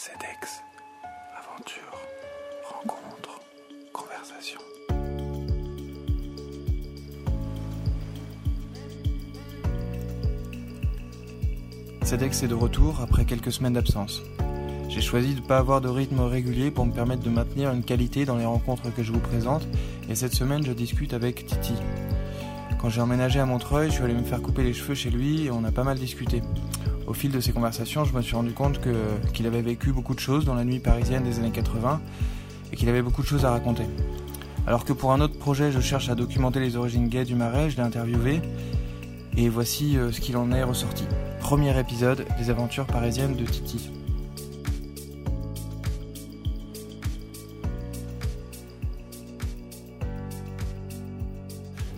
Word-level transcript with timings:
CEDEX. 0.00 0.62
Aventure, 1.36 1.98
rencontre, 2.62 3.40
conversation. 3.92 4.60
CEDEX 12.04 12.44
est 12.44 12.46
de 12.46 12.54
retour 12.54 13.00
après 13.00 13.24
quelques 13.24 13.50
semaines 13.50 13.72
d'absence. 13.72 14.22
J'ai 14.88 15.00
choisi 15.00 15.34
de 15.34 15.40
ne 15.40 15.44
pas 15.44 15.58
avoir 15.58 15.80
de 15.80 15.88
rythme 15.88 16.20
régulier 16.20 16.70
pour 16.70 16.86
me 16.86 16.92
permettre 16.92 17.24
de 17.24 17.30
maintenir 17.30 17.72
une 17.72 17.82
qualité 17.82 18.24
dans 18.24 18.36
les 18.36 18.46
rencontres 18.46 18.94
que 18.94 19.02
je 19.02 19.10
vous 19.10 19.18
présente 19.18 19.66
et 20.08 20.14
cette 20.14 20.32
semaine 20.32 20.64
je 20.64 20.72
discute 20.72 21.12
avec 21.12 21.44
Titi. 21.44 21.74
Quand 22.80 22.88
j'ai 22.88 23.00
emménagé 23.00 23.40
à 23.40 23.46
Montreuil, 23.46 23.88
je 23.88 23.94
suis 23.94 24.04
allé 24.04 24.14
me 24.14 24.22
faire 24.22 24.42
couper 24.42 24.62
les 24.62 24.74
cheveux 24.74 24.94
chez 24.94 25.10
lui 25.10 25.46
et 25.46 25.50
on 25.50 25.64
a 25.64 25.72
pas 25.72 25.82
mal 25.82 25.98
discuté. 25.98 26.40
Au 27.08 27.14
fil 27.14 27.32
de 27.32 27.40
ces 27.40 27.52
conversations, 27.52 28.04
je 28.04 28.12
me 28.12 28.20
suis 28.20 28.36
rendu 28.36 28.52
compte 28.52 28.80
qu'il 29.32 29.46
avait 29.46 29.62
vécu 29.62 29.92
beaucoup 29.92 30.14
de 30.14 30.20
choses 30.20 30.44
dans 30.44 30.54
la 30.54 30.64
nuit 30.64 30.78
parisienne 30.78 31.24
des 31.24 31.38
années 31.38 31.50
80 31.50 32.02
et 32.70 32.76
qu'il 32.76 32.86
avait 32.90 33.00
beaucoup 33.00 33.22
de 33.22 33.26
choses 33.26 33.46
à 33.46 33.50
raconter. 33.50 33.84
Alors 34.66 34.84
que 34.84 34.92
pour 34.92 35.12
un 35.12 35.22
autre 35.22 35.38
projet, 35.38 35.72
je 35.72 35.80
cherche 35.80 36.10
à 36.10 36.14
documenter 36.14 36.60
les 36.60 36.76
origines 36.76 37.08
gays 37.08 37.24
du 37.24 37.34
Marais, 37.34 37.70
je 37.70 37.76
l'ai 37.76 37.82
interviewé 37.82 38.42
et 39.38 39.48
voici 39.48 39.96
euh, 39.96 40.12
ce 40.12 40.20
qu'il 40.20 40.36
en 40.36 40.52
est 40.52 40.62
ressorti. 40.62 41.04
Premier 41.40 41.78
épisode 41.80 42.26
des 42.38 42.50
aventures 42.50 42.86
parisiennes 42.86 43.36
de 43.36 43.46
Titi. 43.46 43.90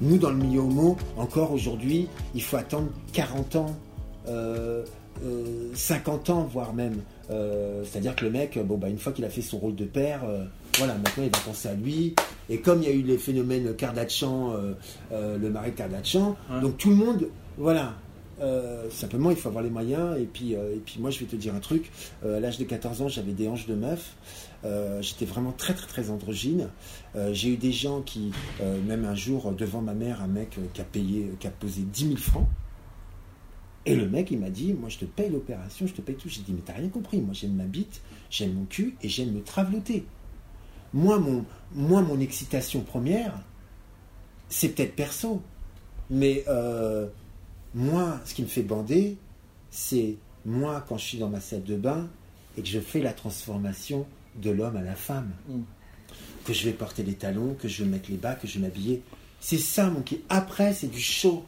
Nous, 0.00 0.18
dans 0.18 0.30
le 0.30 0.36
milieu 0.36 0.60
homo, 0.60 0.96
encore 1.16 1.50
aujourd'hui, 1.50 2.06
il 2.32 2.42
faut 2.44 2.58
attendre 2.58 2.90
40 3.12 3.56
ans, 3.56 3.76
euh, 4.28 4.84
50 5.74 6.30
ans, 6.30 6.48
voire 6.50 6.72
même. 6.74 7.02
Euh, 7.30 7.82
C'est-à-dire 7.84 8.16
que 8.16 8.24
le 8.24 8.30
mec, 8.30 8.58
bon, 8.64 8.76
bah, 8.78 8.88
une 8.88 8.98
fois 8.98 9.12
qu'il 9.12 9.24
a 9.24 9.30
fait 9.30 9.42
son 9.42 9.58
rôle 9.58 9.74
de 9.74 9.84
père, 9.84 10.22
euh, 10.24 10.44
voilà, 10.78 10.94
maintenant 10.94 11.24
il 11.24 11.30
va 11.30 11.38
penser 11.44 11.68
à 11.68 11.74
lui. 11.74 12.14
Et 12.48 12.58
comme 12.60 12.82
il 12.82 12.88
y 12.88 12.92
a 12.92 12.94
eu 12.94 13.02
les 13.02 13.18
phénomènes 13.18 13.74
Kardashian, 13.74 14.52
euh, 14.54 14.72
euh, 15.12 15.38
le 15.38 15.50
mari 15.50 15.72
Kardashian, 15.72 16.36
Ouais. 16.50 16.60
donc 16.60 16.76
tout 16.78 16.90
le 16.90 16.96
monde, 16.96 17.28
voilà. 17.56 17.94
Euh, 18.42 18.88
simplement, 18.90 19.30
il 19.30 19.36
faut 19.36 19.48
avoir 19.48 19.62
les 19.62 19.68
moyens. 19.68 20.18
Et 20.18 20.24
puis, 20.24 20.54
euh, 20.56 20.74
et 20.74 20.78
puis 20.78 20.96
moi, 20.98 21.10
je 21.10 21.18
vais 21.20 21.26
te 21.26 21.36
dire 21.36 21.54
un 21.54 21.60
truc. 21.60 21.90
Euh, 22.24 22.38
à 22.38 22.40
l'âge 22.40 22.56
de 22.56 22.64
14 22.64 23.02
ans, 23.02 23.08
j'avais 23.08 23.32
des 23.32 23.46
hanches 23.48 23.66
de 23.66 23.74
meuf. 23.74 24.16
Euh, 24.64 25.02
J'étais 25.02 25.26
vraiment 25.26 25.52
très, 25.52 25.74
très, 25.74 25.86
très 25.86 26.10
androgyne. 26.10 26.68
Euh, 27.16 27.34
J'ai 27.34 27.50
eu 27.50 27.56
des 27.58 27.70
gens 27.72 28.00
qui, 28.00 28.32
euh, 28.62 28.80
même 28.86 29.04
un 29.04 29.14
jour, 29.14 29.52
devant 29.52 29.82
ma 29.82 29.92
mère, 29.92 30.22
un 30.22 30.26
mec 30.26 30.56
euh, 30.58 30.62
qui 30.72 30.80
a 30.80 30.84
payé, 30.84 31.30
qui 31.38 31.46
a 31.46 31.50
posé 31.50 31.82
10 31.82 32.04
000 32.06 32.16
francs. 32.16 32.46
Et 33.86 33.96
le 33.96 34.08
mec, 34.08 34.30
il 34.30 34.38
m'a 34.38 34.50
dit, 34.50 34.74
moi, 34.74 34.88
je 34.88 34.98
te 34.98 35.04
paye 35.04 35.30
l'opération, 35.30 35.86
je 35.86 35.94
te 35.94 36.02
paye 36.02 36.16
tout. 36.16 36.28
J'ai 36.28 36.42
dit, 36.42 36.52
mais 36.52 36.60
t'as 36.64 36.74
rien 36.74 36.88
compris. 36.88 37.20
Moi, 37.20 37.32
j'aime 37.32 37.54
ma 37.54 37.64
bite, 37.64 38.02
j'aime 38.30 38.54
mon 38.54 38.64
cul 38.64 38.94
et 39.02 39.08
j'aime 39.08 39.32
me 39.32 39.42
traveloter. 39.42 40.04
Moi, 40.92 41.18
mon, 41.18 41.44
moi, 41.72 42.02
mon 42.02 42.20
excitation 42.20 42.82
première, 42.82 43.40
c'est 44.48 44.70
peut-être 44.70 44.94
perso. 44.94 45.40
Mais 46.10 46.44
euh, 46.48 47.08
moi, 47.74 48.20
ce 48.24 48.34
qui 48.34 48.42
me 48.42 48.48
fait 48.48 48.62
bander, 48.62 49.16
c'est 49.70 50.16
moi, 50.44 50.84
quand 50.88 50.98
je 50.98 51.04
suis 51.04 51.18
dans 51.18 51.28
ma 51.28 51.40
salle 51.40 51.64
de 51.64 51.76
bain 51.76 52.08
et 52.58 52.62
que 52.62 52.68
je 52.68 52.80
fais 52.80 53.00
la 53.00 53.12
transformation 53.12 54.06
de 54.36 54.50
l'homme 54.50 54.76
à 54.76 54.82
la 54.82 54.96
femme. 54.96 55.30
Mm. 55.48 55.60
Que 56.44 56.52
je 56.52 56.64
vais 56.64 56.72
porter 56.72 57.02
les 57.02 57.14
talons, 57.14 57.54
que 57.54 57.68
je 57.68 57.84
vais 57.84 57.90
mettre 57.90 58.10
les 58.10 58.16
bas, 58.16 58.34
que 58.34 58.46
je 58.46 58.54
vais 58.54 58.66
m'habiller. 58.66 59.02
C'est 59.40 59.58
ça, 59.58 59.88
mon 59.88 60.02
kiff. 60.02 60.20
Après, 60.28 60.74
c'est 60.74 60.88
du 60.88 61.00
show. 61.00 61.44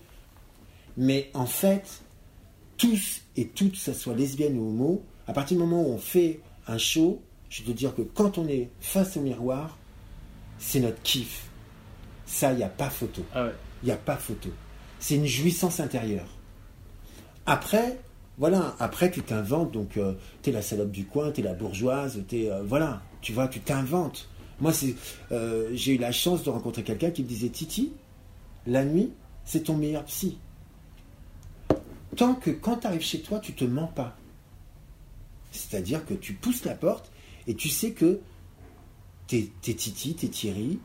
Mais 0.97 1.31
en 1.35 1.47
fait, 1.47 2.03
tous 2.83 3.21
et 3.37 3.47
toutes, 3.47 3.73
que 3.73 3.79
ce 3.79 3.93
soit 3.93 4.15
lesbienne 4.15 4.59
ou 4.59 4.71
homo, 4.71 5.05
à 5.29 5.33
partir 5.33 5.57
du 5.57 5.63
moment 5.63 5.83
où 5.83 5.93
on 5.93 5.99
fait 5.99 6.41
un 6.67 6.79
show, 6.79 7.23
je 7.49 7.63
veux 7.63 7.75
dire 7.75 7.95
que 7.95 8.03
quand 8.03 8.39
on 8.39 8.49
est 8.49 8.71
face 8.81 9.17
au 9.17 9.21
miroir, 9.21 9.79
c'est 10.59 10.81
notre 10.81 11.01
kiff. 11.03 11.45
Ça, 12.27 12.51
il 12.51 12.57
n'y 12.57 12.65
a 12.65 12.69
pas 12.69 12.91
photo. 12.91 13.25
Ah 13.33 13.45
ouais. 13.45 13.55
Il 13.85 13.87
n'y 13.87 13.93
a 13.93 13.97
pas 13.97 14.17
photo. 14.17 14.49
C'est 14.99 15.15
une 15.15 15.27
jouissance 15.27 15.79
intérieure. 15.79 16.27
Après, 17.47 18.01
voilà, 18.37 18.75
après 18.81 19.13
tu 19.13 19.23
t'inventes, 19.23 19.71
donc 19.71 19.91
tu 19.91 20.01
t'es 20.43 20.51
la 20.51 20.63
salope 20.63 20.91
du 20.91 21.05
coin, 21.05 21.31
t'es 21.31 21.43
la 21.43 21.55
bourgeoise, 21.55 22.21
t'es, 22.27 22.51
euh, 22.51 22.65
voilà, 22.65 23.01
tu 23.21 23.33
vois, 23.33 23.47
tu 23.47 23.61
t'inventes. 23.61 24.29
Moi, 24.61 24.73
c'est, 24.73 24.97
euh, 25.31 25.71
j'ai 25.73 25.95
eu 25.95 25.99
la 25.99 26.11
chance 26.11 26.43
de 26.43 26.51
rencontrer 26.51 26.83
quelqu'un 26.83 27.13
qui 27.13 27.23
me 27.23 27.29
disait, 27.29 27.49
Titi, 27.49 27.93
la 28.67 28.85
nuit, 28.85 29.13
c'est 29.45 29.65
ton 29.65 29.77
meilleur 29.77 30.05
psy. 30.07 30.39
Tant 32.17 32.35
que 32.35 32.51
quand 32.51 32.77
tu 32.79 32.87
arrives 32.87 33.03
chez 33.03 33.23
toi, 33.23 33.39
tu 33.39 33.55
te 33.55 33.65
mens 33.65 33.87
pas. 33.87 34.17
C'est-à-dire 35.51 36.05
que 36.05 36.15
tu 36.15 36.35
pousses 36.35 36.65
la 36.65 36.75
porte 36.75 37.11
et 37.47 37.55
tu 37.55 37.69
sais 37.69 37.93
que 37.93 38.21
t'es, 39.27 39.51
t'es 39.61 39.75
Titi, 39.75 40.15
t'es 40.15 40.29
Thierry, 40.29 40.79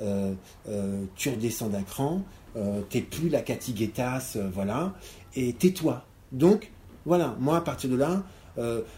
euh, 0.00 0.34
euh, 0.68 1.04
tu 1.14 1.30
redescends 1.30 1.68
d'un 1.68 1.82
cran, 1.82 2.22
euh, 2.56 2.80
t'es 2.90 3.00
plus 3.00 3.28
la 3.28 3.40
Cathy 3.40 3.92
euh, 3.98 4.50
voilà, 4.52 4.94
et 5.34 5.52
tais-toi. 5.52 6.04
Donc, 6.32 6.70
voilà, 7.06 7.36
moi 7.38 7.58
à 7.58 7.60
partir 7.60 7.90
de 7.90 7.96
là, 7.96 8.22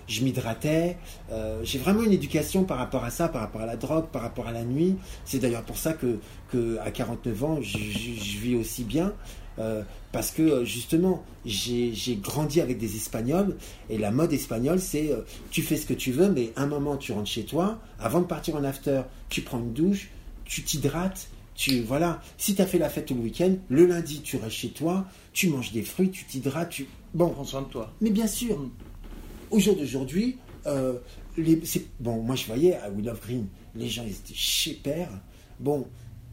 je 0.06 0.22
m'hydratais, 0.22 0.98
j'ai 1.62 1.78
vraiment 1.78 2.02
une 2.02 2.12
éducation 2.12 2.64
par 2.64 2.76
rapport 2.76 3.04
à 3.04 3.10
ça, 3.10 3.28
par 3.28 3.40
rapport 3.40 3.62
à 3.62 3.66
la 3.66 3.76
drogue, 3.76 4.06
par 4.08 4.20
rapport 4.20 4.46
à 4.46 4.52
la 4.52 4.64
nuit. 4.64 4.96
C'est 5.24 5.38
d'ailleurs 5.38 5.62
pour 5.62 5.78
ça 5.78 5.94
que, 5.94 6.18
que 6.52 6.78
à 6.80 6.90
49 6.90 7.44
ans, 7.44 7.58
je 7.62 7.78
vis 7.78 8.54
aussi 8.54 8.84
bien. 8.84 9.14
Euh, 9.58 9.82
parce 10.12 10.30
que 10.30 10.42
euh, 10.42 10.64
justement, 10.64 11.24
j'ai 11.44 11.92
grandi 12.22 12.60
avec 12.60 12.78
des 12.78 12.96
Espagnols 12.96 13.56
et 13.90 13.98
la 13.98 14.10
mode 14.10 14.32
espagnole, 14.32 14.80
c'est 14.80 15.10
euh, 15.12 15.22
tu 15.50 15.62
fais 15.62 15.76
ce 15.76 15.86
que 15.86 15.94
tu 15.94 16.12
veux, 16.12 16.30
mais 16.30 16.52
un 16.56 16.66
moment 16.66 16.96
tu 16.96 17.12
rentres 17.12 17.30
chez 17.30 17.44
toi, 17.44 17.78
avant 17.98 18.20
de 18.20 18.26
partir 18.26 18.56
en 18.56 18.64
after, 18.64 19.02
tu 19.28 19.42
prends 19.42 19.58
une 19.58 19.72
douche, 19.72 20.10
tu 20.44 20.62
t'hydrates, 20.62 21.28
tu 21.54 21.80
voilà. 21.80 22.20
Si 22.38 22.54
tu 22.54 22.62
as 22.62 22.66
fait 22.66 22.78
la 22.78 22.88
fête 22.90 23.06
tout 23.06 23.14
le 23.14 23.20
week-end, 23.22 23.54
le 23.68 23.86
lundi 23.86 24.20
tu 24.22 24.36
restes 24.36 24.56
chez 24.56 24.68
toi, 24.70 25.06
tu 25.32 25.48
manges 25.48 25.72
des 25.72 25.82
fruits, 25.82 26.10
tu 26.10 26.24
t'hydrates, 26.24 26.70
tu 26.70 26.86
bon. 27.14 27.30
Prends 27.30 27.44
soin 27.44 27.62
de 27.62 27.68
toi. 27.68 27.92
Mais 28.00 28.10
bien 28.10 28.26
sûr, 28.26 28.58
au 29.50 29.58
jour 29.58 29.76
d'aujourd'hui, 29.76 30.36
euh, 30.66 30.98
les- 31.38 31.60
bon, 32.00 32.22
moi 32.22 32.34
je 32.36 32.46
voyais 32.46 32.76
à 32.76 32.90
We 32.90 33.04
Love 33.04 33.20
Green, 33.20 33.46
les 33.74 33.88
gens 33.88 34.02
ils 34.04 34.12
étaient 34.12 34.34
chez 34.34 34.72
père. 34.74 35.10
Bon, 35.60 35.86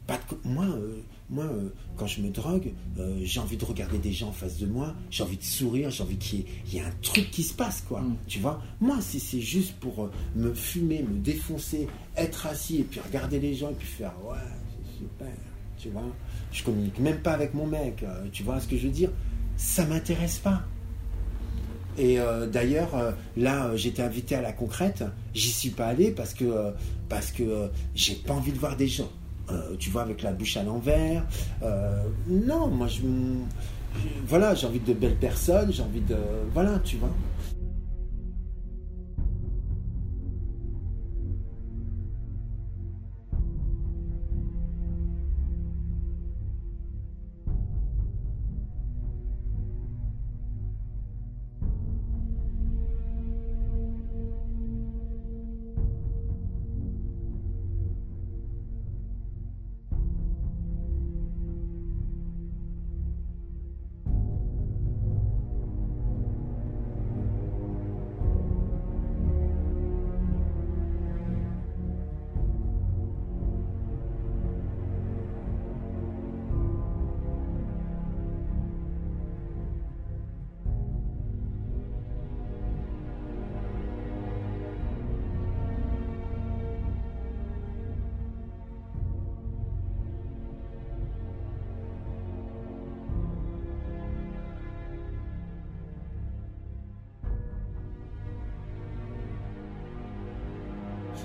pas 0.06 0.16
de 0.18 0.48
moi, 0.48 0.66
euh, 0.66 0.96
moi 1.34 1.44
euh, 1.44 1.68
quand 1.96 2.06
je 2.06 2.20
me 2.20 2.30
drogue, 2.30 2.72
euh, 2.98 3.20
j'ai 3.22 3.40
envie 3.40 3.56
de 3.56 3.64
regarder 3.64 3.98
des 3.98 4.12
gens 4.12 4.28
en 4.28 4.32
face 4.32 4.58
de 4.58 4.66
moi, 4.66 4.94
j'ai 5.10 5.22
envie 5.22 5.36
de 5.36 5.42
sourire, 5.42 5.90
j'ai 5.90 6.02
envie 6.02 6.16
qu'il 6.16 6.40
y, 6.40 6.76
y 6.76 6.78
ait 6.78 6.82
un 6.82 6.92
truc 7.02 7.30
qui 7.30 7.42
se 7.42 7.54
passe, 7.54 7.82
quoi. 7.86 8.00
Mm. 8.00 8.16
Tu 8.26 8.38
vois? 8.38 8.62
Moi, 8.80 8.98
si 9.00 9.20
c'est 9.20 9.40
juste 9.40 9.74
pour 9.80 10.04
euh, 10.04 10.10
me 10.36 10.54
fumer, 10.54 11.02
me 11.02 11.18
défoncer, 11.18 11.88
être 12.16 12.46
assis 12.46 12.80
et 12.80 12.84
puis 12.84 13.00
regarder 13.00 13.40
les 13.40 13.54
gens 13.54 13.70
et 13.70 13.74
puis 13.74 13.88
faire 13.88 14.14
ouais, 14.24 14.38
c'est 14.88 14.98
super, 14.98 15.34
tu 15.76 15.88
vois? 15.90 16.02
Je 16.52 16.62
communique 16.62 16.98
même 16.98 17.20
pas 17.20 17.32
avec 17.32 17.52
mon 17.54 17.66
mec, 17.66 18.04
tu 18.32 18.44
vois 18.44 18.60
ce 18.60 18.68
que 18.68 18.76
je 18.76 18.86
veux 18.86 18.92
dire? 18.92 19.10
Ça 19.56 19.84
m'intéresse 19.84 20.38
pas. 20.38 20.64
Et 21.96 22.18
euh, 22.18 22.46
d'ailleurs, 22.46 22.94
euh, 22.94 23.12
là, 23.36 23.66
euh, 23.66 23.76
j'étais 23.76 24.02
invité 24.02 24.34
à 24.34 24.42
la 24.42 24.52
concrète. 24.52 25.04
J'y 25.32 25.50
suis 25.50 25.70
pas 25.70 25.86
allé 25.86 26.10
parce 26.10 26.34
que 26.34 26.72
parce 27.08 27.30
que 27.30 27.70
j'ai 27.94 28.14
pas 28.14 28.34
envie 28.34 28.52
de 28.52 28.58
voir 28.58 28.76
des 28.76 28.88
gens. 28.88 29.10
Euh, 29.50 29.76
tu 29.78 29.90
vois, 29.90 30.02
avec 30.02 30.22
la 30.22 30.32
bouche 30.32 30.56
à 30.56 30.62
l'envers. 30.62 31.22
Euh, 31.62 32.02
non, 32.28 32.68
moi, 32.68 32.86
je, 32.88 33.02
je- 33.02 34.08
voilà, 34.26 34.54
j'ai 34.54 34.66
envie 34.66 34.80
de 34.80 34.92
belles 34.94 35.16
personnes. 35.16 35.72
J'ai 35.72 35.82
envie 35.82 36.00
de 36.00 36.16
voilà, 36.52 36.78
tu 36.84 36.96
vois. 36.96 37.10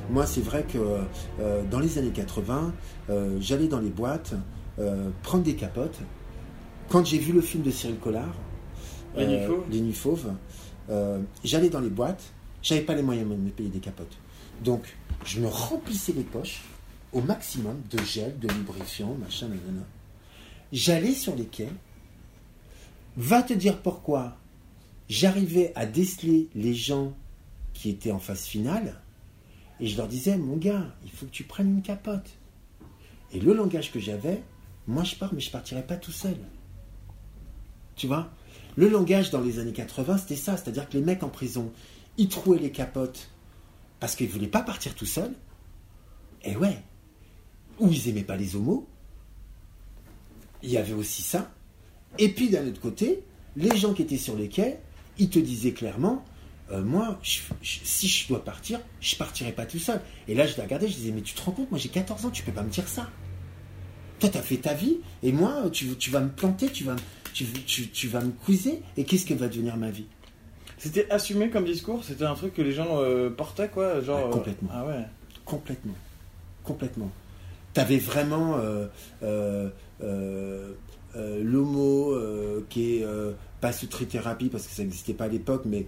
Moi, 0.09 0.25
c'est 0.25 0.41
vrai 0.41 0.63
que 0.63 0.79
euh, 1.39 1.63
dans 1.69 1.79
les 1.79 1.97
années 1.99 2.11
80, 2.11 2.73
euh, 3.09 3.37
j'allais 3.39 3.67
dans 3.67 3.79
les 3.79 3.89
boîtes 3.89 4.33
euh, 4.79 5.09
prendre 5.21 5.43
des 5.43 5.55
capotes. 5.55 5.99
Quand 6.89 7.05
j'ai 7.05 7.19
vu 7.19 7.31
le 7.31 7.41
film 7.41 7.61
de 7.61 7.69
Cyril 7.69 7.97
Collard, 7.99 8.33
Les 9.15 9.27
Nuits 9.27 9.45
Fauves 9.45 9.65
Les 9.69 9.81
Nuits 9.81 9.93
Fauves, 9.93 10.33
j'allais 11.43 11.69
dans 11.69 11.79
les 11.79 11.89
boîtes, 11.89 12.23
j'avais 12.63 12.81
pas 12.81 12.95
les 12.95 13.03
moyens 13.03 13.29
de 13.29 13.35
me 13.35 13.49
payer 13.51 13.69
des 13.69 13.79
capotes. 13.79 14.17
Donc, 14.63 14.97
je 15.25 15.39
me 15.39 15.47
remplissais 15.47 16.13
les 16.13 16.23
poches 16.23 16.63
au 17.13 17.21
maximum 17.21 17.79
de 17.91 17.99
gel, 17.99 18.37
de 18.39 18.47
lubrifiant, 18.47 19.15
machin, 19.19 19.47
nanana. 19.47 19.85
J'allais 20.71 21.13
sur 21.13 21.35
les 21.35 21.45
quais. 21.45 21.69
Va 23.17 23.43
te 23.43 23.53
dire 23.53 23.81
pourquoi. 23.81 24.37
J'arrivais 25.07 25.71
à 25.75 25.85
déceler 25.85 26.49
les 26.55 26.73
gens 26.73 27.13
qui 27.73 27.89
étaient 27.89 28.11
en 28.11 28.19
phase 28.19 28.43
finale 28.43 28.95
et 29.79 29.87
je 29.87 29.97
leur 29.97 30.07
disais, 30.07 30.37
mon 30.37 30.57
gars, 30.57 30.85
il 31.03 31.11
faut 31.11 31.25
que 31.25 31.31
tu 31.31 31.43
prennes 31.43 31.69
une 31.69 31.81
capote. 31.81 32.29
Et 33.31 33.39
le 33.39 33.53
langage 33.53 33.91
que 33.91 33.99
j'avais, 33.99 34.41
moi 34.87 35.03
je 35.03 35.15
pars, 35.15 35.33
mais 35.33 35.39
je 35.39 35.51
partirai 35.51 35.83
pas 35.83 35.95
tout 35.95 36.11
seul. 36.11 36.37
Tu 37.95 38.07
vois? 38.07 38.29
Le 38.75 38.89
langage 38.89 39.29
dans 39.29 39.41
les 39.41 39.59
années 39.59 39.73
80, 39.73 40.17
c'était 40.19 40.35
ça. 40.35 40.57
C'est-à-dire 40.57 40.87
que 40.89 40.97
les 40.97 41.03
mecs 41.03 41.23
en 41.23 41.29
prison, 41.29 41.71
ils 42.17 42.29
trouaient 42.29 42.59
les 42.59 42.71
capotes 42.71 43.29
parce 43.99 44.15
qu'ils 44.15 44.29
voulaient 44.29 44.47
pas 44.47 44.61
partir 44.61 44.95
tout 44.95 45.05
seuls. 45.05 45.33
Et 46.43 46.55
ouais. 46.55 46.81
Ou 47.79 47.91
ils 47.91 48.09
aimaient 48.09 48.23
pas 48.23 48.37
les 48.37 48.55
homos. 48.55 48.87
Il 50.63 50.69
y 50.69 50.77
avait 50.77 50.93
aussi 50.93 51.21
ça. 51.21 51.51
Et 52.17 52.29
puis 52.29 52.49
d'un 52.49 52.67
autre 52.67 52.81
côté, 52.81 53.23
les 53.55 53.75
gens 53.77 53.93
qui 53.93 54.01
étaient 54.01 54.17
sur 54.17 54.35
les 54.35 54.49
quais, 54.49 54.79
ils 55.17 55.29
te 55.29 55.39
disaient 55.39 55.73
clairement, 55.73 56.23
euh, 56.71 56.81
moi, 56.83 57.19
je- 57.23 57.39
je- 57.61 57.79
si 57.83 58.07
je 58.07 58.27
dois 58.27 58.43
partir, 58.43 58.79
je 59.01 59.15
partirai 59.15 59.51
pas 59.51 59.65
tout 59.65 59.79
seul. 59.79 59.99
Et 60.27 60.35
là, 60.35 60.45
je 60.45 60.55
les 60.55 60.61
regardais, 60.63 60.87
je 60.87 60.95
disais, 60.95 61.11
mais 61.11 61.21
tu 61.21 61.33
te 61.33 61.41
rends 61.41 61.51
compte, 61.51 61.69
moi 61.71 61.79
j'ai 61.79 61.89
14 61.89 62.25
ans, 62.25 62.29
tu 62.29 62.43
peux 62.43 62.51
pas 62.51 62.63
me 62.63 62.69
dire 62.69 62.87
ça. 62.87 63.09
Toi, 64.19 64.29
tu 64.29 64.37
as 64.37 64.41
fait 64.41 64.57
ta 64.57 64.73
vie, 64.73 64.97
et 65.23 65.31
moi, 65.31 65.63
tu, 65.71 65.87
tu 65.95 66.09
vas 66.09 66.19
me 66.19 66.29
planter, 66.29 66.69
tu 66.69 66.83
vas, 66.83 66.93
me- 66.93 66.99
tu, 67.33 67.45
tu- 67.45 67.87
tu 67.89 68.07
vas 68.07 68.21
me 68.21 68.31
quizer, 68.45 68.81
et 68.97 69.03
qu'est-ce 69.05 69.25
que 69.25 69.33
va 69.33 69.47
devenir 69.47 69.77
ma 69.77 69.89
vie? 69.91 70.05
C'était 70.77 71.09
assumé 71.11 71.49
comme 71.49 71.65
discours 71.65 72.03
C'était 72.03 72.23
un 72.25 72.35
truc 72.35 72.53
que 72.53 72.61
les 72.61 72.71
gens 72.71 72.99
euh, 73.01 73.29
portaient, 73.29 73.67
quoi 73.69 74.01
genre, 74.01 74.19
Ouais, 74.19 74.25
euh, 74.25 74.31
complètement. 74.31 74.69
Ah 74.73 74.85
ouais. 74.85 75.05
Complètement. 75.45 75.95
Complètement. 76.63 77.11
Tu 77.73 77.79
avais 77.81 77.97
vraiment 77.97 78.57
euh, 81.15 81.43
l'homo 81.43 82.11
euh, 82.11 82.63
qui 82.69 82.97
est 82.97 83.03
euh, 83.03 83.31
pas 83.61 83.71
sous 83.71 83.87
trithérapie 83.87 84.49
parce 84.49 84.67
que 84.67 84.73
ça 84.73 84.83
n'existait 84.83 85.15
pas 85.15 85.25
à 85.25 85.27
l'époque, 85.27 85.63
mais 85.65 85.87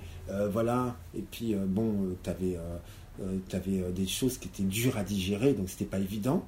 voilà. 0.50 0.96
Et 1.16 1.22
puis, 1.22 1.54
bon, 1.56 2.16
tu 2.24 2.30
avais, 2.30 3.92
des 3.92 4.08
choses 4.08 4.38
qui 4.38 4.48
étaient 4.48 4.64
dures 4.64 4.98
à 4.98 5.04
digérer, 5.04 5.54
donc 5.54 5.70
c'était 5.70 5.86
pas 5.86 6.00
évident. 6.00 6.46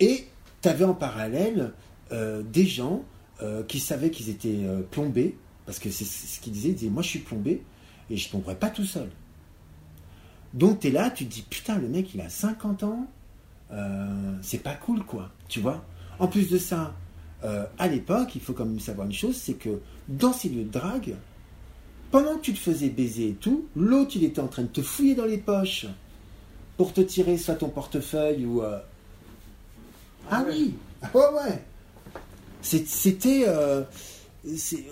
Et 0.00 0.26
tu 0.62 0.68
avais 0.68 0.84
en 0.84 0.94
parallèle 0.94 1.72
des 2.10 2.66
gens 2.66 3.04
qui 3.68 3.80
savaient 3.80 4.10
qu'ils 4.10 4.30
étaient 4.30 4.64
plombés, 4.90 5.36
parce 5.66 5.80
que 5.80 5.90
c'est 5.90 6.04
ce 6.04 6.40
qu'ils 6.40 6.52
disaient, 6.52 6.70
ils 6.70 6.74
disaient, 6.76 6.90
moi 6.90 7.02
je 7.02 7.08
suis 7.08 7.18
plombé 7.20 7.62
et 8.10 8.16
je 8.16 8.30
tomberai 8.30 8.54
pas 8.54 8.70
tout 8.70 8.84
seul. 8.84 9.10
Donc 10.52 10.80
tu 10.80 10.88
es 10.88 10.90
là, 10.90 11.10
tu 11.10 11.26
te 11.26 11.32
dis, 11.32 11.42
putain, 11.42 11.78
le 11.78 11.88
mec 11.88 12.14
il 12.14 12.20
a 12.20 12.28
50 12.28 12.84
ans, 12.84 13.08
c'est 14.40 14.62
pas 14.62 14.74
cool 14.74 15.04
quoi, 15.04 15.30
tu 15.48 15.60
vois. 15.60 15.84
En 16.18 16.26
plus 16.28 16.48
de 16.50 16.58
ça, 16.58 16.94
euh, 17.44 17.64
à 17.78 17.88
l'époque, 17.88 18.34
il 18.34 18.40
faut 18.40 18.52
quand 18.52 18.64
même 18.64 18.80
savoir 18.80 19.06
une 19.06 19.12
chose, 19.12 19.36
c'est 19.36 19.54
que 19.54 19.80
dans 20.08 20.32
ces 20.32 20.48
lieux 20.48 20.64
de 20.64 20.70
drague, 20.70 21.14
pendant 22.10 22.36
que 22.36 22.40
tu 22.42 22.52
te 22.52 22.58
faisais 22.58 22.88
baiser 22.88 23.30
et 23.30 23.34
tout, 23.34 23.66
l'autre 23.76 24.12
il 24.16 24.24
était 24.24 24.40
en 24.40 24.46
train 24.46 24.62
de 24.62 24.68
te 24.68 24.82
fouiller 24.82 25.14
dans 25.14 25.24
les 25.24 25.38
poches 25.38 25.86
pour 26.76 26.92
te 26.92 27.00
tirer 27.00 27.36
soit 27.38 27.54
ton 27.56 27.68
portefeuille 27.68 28.44
ou... 28.46 28.62
euh, 28.62 28.78
Ah 30.30 30.44
oui, 30.48 30.74
ah 31.02 31.08
ouais 31.14 31.24
ouais. 31.34 31.62
C'était... 32.62 33.44
euh, 33.46 33.82
c'est- 34.56 34.84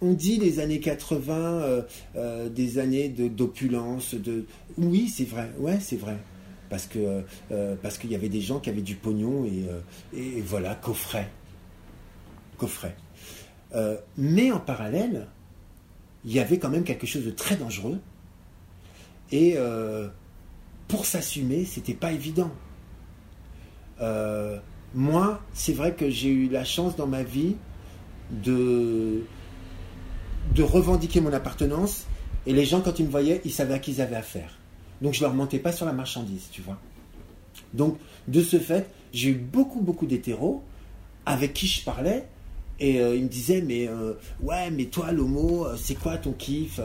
on 0.00 0.14
dit 0.14 0.36
les 0.38 0.58
années 0.58 0.80
80, 0.80 1.32
euh, 1.36 1.82
euh, 2.16 2.48
des 2.48 2.78
années 2.80 3.08
de- 3.08 3.28
d'opulence, 3.28 4.14
de... 4.14 4.46
Oui, 4.76 5.08
c'est 5.08 5.24
vrai, 5.24 5.52
ouais, 5.58 5.78
c'est 5.80 5.96
vrai. 5.96 6.16
Euh, 6.96 7.74
parce 7.82 7.98
qu'il 7.98 8.10
y 8.10 8.14
avait 8.14 8.28
des 8.28 8.40
gens 8.40 8.58
qui 8.60 8.70
avaient 8.70 8.82
du 8.82 8.94
pognon 8.94 9.44
et, 9.44 9.64
euh, 9.68 10.42
voilà, 10.44 10.74
coffret. 10.74 11.28
Coffret. 12.56 12.96
Euh, 13.74 13.96
mais 14.16 14.52
en 14.52 14.60
parallèle, 14.60 15.28
il 16.24 16.32
y 16.32 16.40
avait 16.40 16.58
quand 16.58 16.70
même 16.70 16.84
quelque 16.84 17.06
chose 17.06 17.24
de 17.24 17.30
très 17.30 17.56
dangereux. 17.56 18.00
Et 19.30 19.56
pour 20.88 21.06
s'assumer, 21.06 21.64
c'était 21.64 21.94
pas 21.94 22.12
évident. 22.12 22.50
Moi, 24.94 25.40
c'est 25.54 25.72
vrai 25.72 25.94
que 25.94 26.10
j'ai 26.10 26.28
eu 26.28 26.48
la 26.50 26.64
chance 26.64 26.96
dans 26.96 27.06
ma 27.06 27.22
vie 27.22 27.56
de, 28.30 29.22
de 30.54 30.62
revendiquer 30.62 31.22
mon 31.22 31.32
appartenance. 31.32 32.06
Et 32.44 32.52
les 32.52 32.66
gens, 32.66 32.82
quand 32.82 32.98
ils 32.98 33.06
me 33.06 33.10
voyaient, 33.10 33.40
ils 33.46 33.52
savaient 33.52 33.74
à 33.74 33.78
qui 33.78 33.92
ils 33.92 34.00
avaient 34.02 34.16
affaire. 34.16 34.61
Donc 35.02 35.14
je 35.14 35.20
leur 35.20 35.34
mentais 35.34 35.58
pas 35.58 35.72
sur 35.72 35.84
la 35.84 35.92
marchandise, 35.92 36.48
tu 36.50 36.62
vois. 36.62 36.78
Donc, 37.74 37.98
de 38.28 38.42
ce 38.42 38.58
fait, 38.58 38.90
j'ai 39.12 39.30
eu 39.30 39.34
beaucoup, 39.34 39.80
beaucoup 39.80 40.06
d'hétéros 40.06 40.62
avec 41.26 41.52
qui 41.52 41.66
je 41.66 41.84
parlais. 41.84 42.26
Et 42.80 43.00
euh, 43.00 43.14
ils 43.14 43.24
me 43.24 43.28
disaient, 43.28 43.60
mais 43.60 43.86
euh, 43.88 44.14
ouais, 44.42 44.70
mais 44.70 44.86
toi, 44.86 45.12
l'homo, 45.12 45.66
euh, 45.66 45.76
c'est 45.76 45.94
quoi 45.94 46.16
ton 46.16 46.32
kiff, 46.32 46.80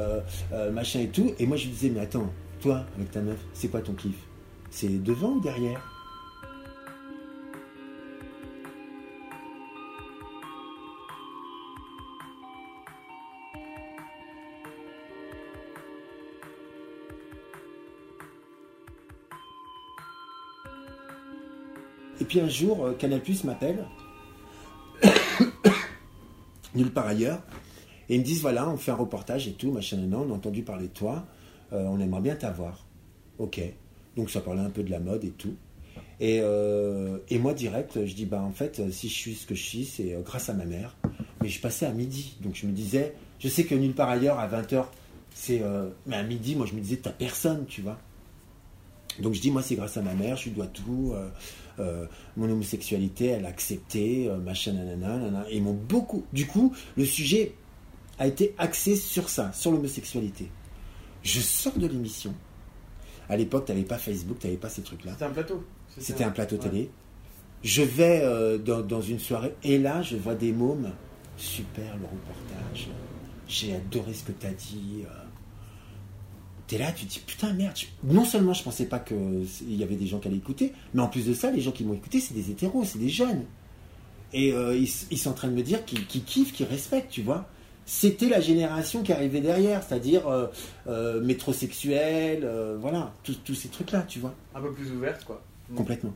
machin 0.71 0.99
et 0.99 1.07
tout. 1.07 1.33
Et 1.39 1.45
moi, 1.45 1.57
je 1.57 1.67
disais, 1.67 1.89
mais 1.89 2.01
attends, 2.01 2.31
toi, 2.61 2.85
avec 2.95 3.11
ta 3.11 3.21
meuf, 3.21 3.39
c'est 3.53 3.69
quoi 3.69 3.81
ton 3.81 3.93
kiff? 3.93 4.15
C'est 4.69 5.01
devant 5.03 5.31
ou 5.31 5.39
derrière? 5.39 5.96
Puis 22.27 22.39
un 22.39 22.49
jour, 22.49 22.85
euh, 22.85 22.93
Canal 22.93 23.21
Plus 23.21 23.43
m'appelle, 23.43 23.85
nulle 26.75 26.91
part 26.91 27.07
ailleurs, 27.07 27.41
et 28.09 28.15
ils 28.15 28.19
me 28.19 28.25
disent 28.25 28.41
voilà, 28.41 28.69
on 28.69 28.77
fait 28.77 28.91
un 28.91 28.95
reportage 28.95 29.47
et 29.47 29.53
tout, 29.53 29.71
machin, 29.71 29.97
nan, 29.97 30.15
on 30.15 30.31
a 30.31 30.35
entendu 30.35 30.63
parler 30.63 30.87
de 30.87 30.93
toi, 30.93 31.25
euh, 31.73 31.85
on 31.85 31.99
aimerait 31.99 32.21
bien 32.21 32.35
t'avoir. 32.35 32.85
Ok. 33.39 33.61
Donc 34.15 34.29
ça 34.29 34.41
parlait 34.41 34.61
un 34.61 34.69
peu 34.69 34.83
de 34.83 34.91
la 34.91 34.99
mode 34.99 35.23
et 35.23 35.31
tout. 35.31 35.55
Et, 36.19 36.39
euh, 36.41 37.19
moi, 37.31 37.53
direct, 37.53 38.05
je 38.05 38.13
dis 38.13 38.25
bah 38.25 38.41
en 38.41 38.51
fait, 38.51 38.81
si 38.91 39.09
je 39.09 39.13
suis 39.13 39.35
ce 39.35 39.45
que 39.45 39.53
je 39.53 39.63
suis, 39.63 39.85
c'est 39.85 40.17
grâce 40.23 40.49
à 40.49 40.53
ma 40.53 40.65
mère. 40.65 40.95
Mais 41.41 41.49
je 41.49 41.61
passais 41.61 41.85
à 41.85 41.91
midi, 41.91 42.35
donc 42.41 42.55
je 42.55 42.65
me 42.65 42.71
disais, 42.71 43.13
je 43.39 43.47
sais 43.47 43.65
que 43.65 43.75
nulle 43.75 43.93
part 43.93 44.09
ailleurs, 44.09 44.39
à 44.39 44.47
20h, 44.47 44.85
c'est. 45.35 45.61
mais 46.07 46.15
à 46.15 46.23
midi, 46.23 46.55
moi, 46.55 46.65
je 46.65 46.73
me 46.73 46.81
disais, 46.81 46.97
t'as 46.97 47.11
personne, 47.11 47.65
tu 47.67 47.81
vois. 47.81 47.99
Donc 49.19 49.35
je 49.35 49.41
dis, 49.41 49.51
moi, 49.51 49.61
c'est 49.61 49.75
grâce 49.75 49.97
à 49.97 50.01
ma 50.01 50.15
mère, 50.15 50.35
je 50.37 50.45
lui 50.45 50.51
dois 50.51 50.65
tout. 50.65 51.13
Euh, 51.79 52.05
mon 52.35 52.49
homosexualité, 52.49 53.25
elle 53.27 53.45
a 53.45 53.49
accepté, 53.49 54.27
euh, 54.29 54.37
machin, 54.37 54.73
nanana, 54.73 55.17
nanana. 55.17 55.45
Et 55.49 55.57
ils 55.57 55.63
m'ont 55.63 55.73
beaucoup. 55.73 56.23
Du 56.33 56.45
coup, 56.47 56.73
le 56.95 57.05
sujet 57.05 57.53
a 58.19 58.27
été 58.27 58.55
axé 58.57 58.95
sur 58.95 59.29
ça, 59.29 59.51
sur 59.53 59.71
l'homosexualité. 59.71 60.49
Je 61.23 61.39
sors 61.39 61.77
de 61.77 61.87
l'émission. 61.87 62.33
À 63.29 63.35
l'époque, 63.37 63.65
tu 63.65 63.71
n'avais 63.73 63.83
pas 63.83 63.97
Facebook, 63.97 64.39
tu 64.39 64.47
n'avais 64.47 64.57
pas 64.57 64.69
ces 64.69 64.81
trucs-là. 64.81 65.11
C'était 65.13 65.25
un 65.25 65.31
plateau. 65.31 65.63
C'était 65.97 66.23
un 66.23 66.31
plateau 66.31 66.55
Ouais. 66.55 66.61
télé. 66.69 66.89
Je 67.63 67.81
vais 67.81 68.21
euh, 68.23 68.57
dans, 68.57 68.81
dans 68.81 69.01
une 69.01 69.19
soirée 69.19 69.53
et 69.63 69.77
là, 69.77 70.01
je 70.01 70.15
vois 70.15 70.35
des 70.35 70.51
mômes. 70.51 70.91
Super 71.37 71.95
le 71.97 72.03
reportage. 72.05 72.87
J'ai 73.47 73.75
adoré 73.75 74.13
ce 74.13 74.23
que 74.23 74.31
tu 74.31 74.45
as 74.47 74.53
dit. 74.53 75.03
T'es 76.67 76.77
là, 76.77 76.91
tu 76.91 77.05
te 77.05 77.11
dis 77.13 77.19
putain 77.25 77.53
merde. 77.53 77.75
je- 77.77 77.85
Non 78.03 78.25
seulement 78.25 78.53
je 78.53 78.61
pensais 78.63 78.85
pas 78.85 78.99
qu'il 78.99 79.45
y 79.69 79.83
avait 79.83 79.95
des 79.95 80.05
gens 80.07 80.19
qui 80.19 80.27
allaient 80.27 80.37
écouter, 80.37 80.73
mais 80.93 81.01
en 81.01 81.07
plus 81.07 81.25
de 81.25 81.33
ça, 81.33 81.49
les 81.49 81.61
gens 81.61 81.71
qui 81.71 81.83
m'ont 81.85 81.93
écouté, 81.93 82.19
c'est 82.19 82.33
des 82.33 82.51
hétéros, 82.51 82.83
c'est 82.83 82.99
des 82.99 83.09
jeunes. 83.09 83.45
Et 84.33 84.51
euh, 84.51 84.75
ils, 84.75 84.89
ils 85.11 85.17
sont 85.17 85.29
en 85.29 85.33
train 85.33 85.47
de 85.47 85.53
me 85.53 85.63
dire 85.63 85.85
qu'ils 85.85 86.05
kiffent, 86.05 86.51
qu'ils 86.51 86.65
respectent, 86.65 87.09
tu 87.11 87.21
vois. 87.21 87.47
C'était 87.85 88.27
la 88.27 88.41
génération 88.41 89.01
qui 89.01 89.13
arrivait 89.13 89.39
derrière, 89.39 89.81
c'est-à-dire 89.81 90.27
euh, 90.27 90.47
euh, 90.87 91.21
métrosexuel, 91.23 92.41
euh, 92.43 92.75
voilà, 92.77 93.13
tous 93.23 93.55
ces 93.55 93.69
trucs-là, 93.69 94.01
tu 94.05 94.19
vois, 94.19 94.35
Un 94.53 94.59
peu 94.59 94.73
plus 94.73 94.91
ouverte, 94.91 95.23
quoi. 95.23 95.41
complètement. 95.73 96.13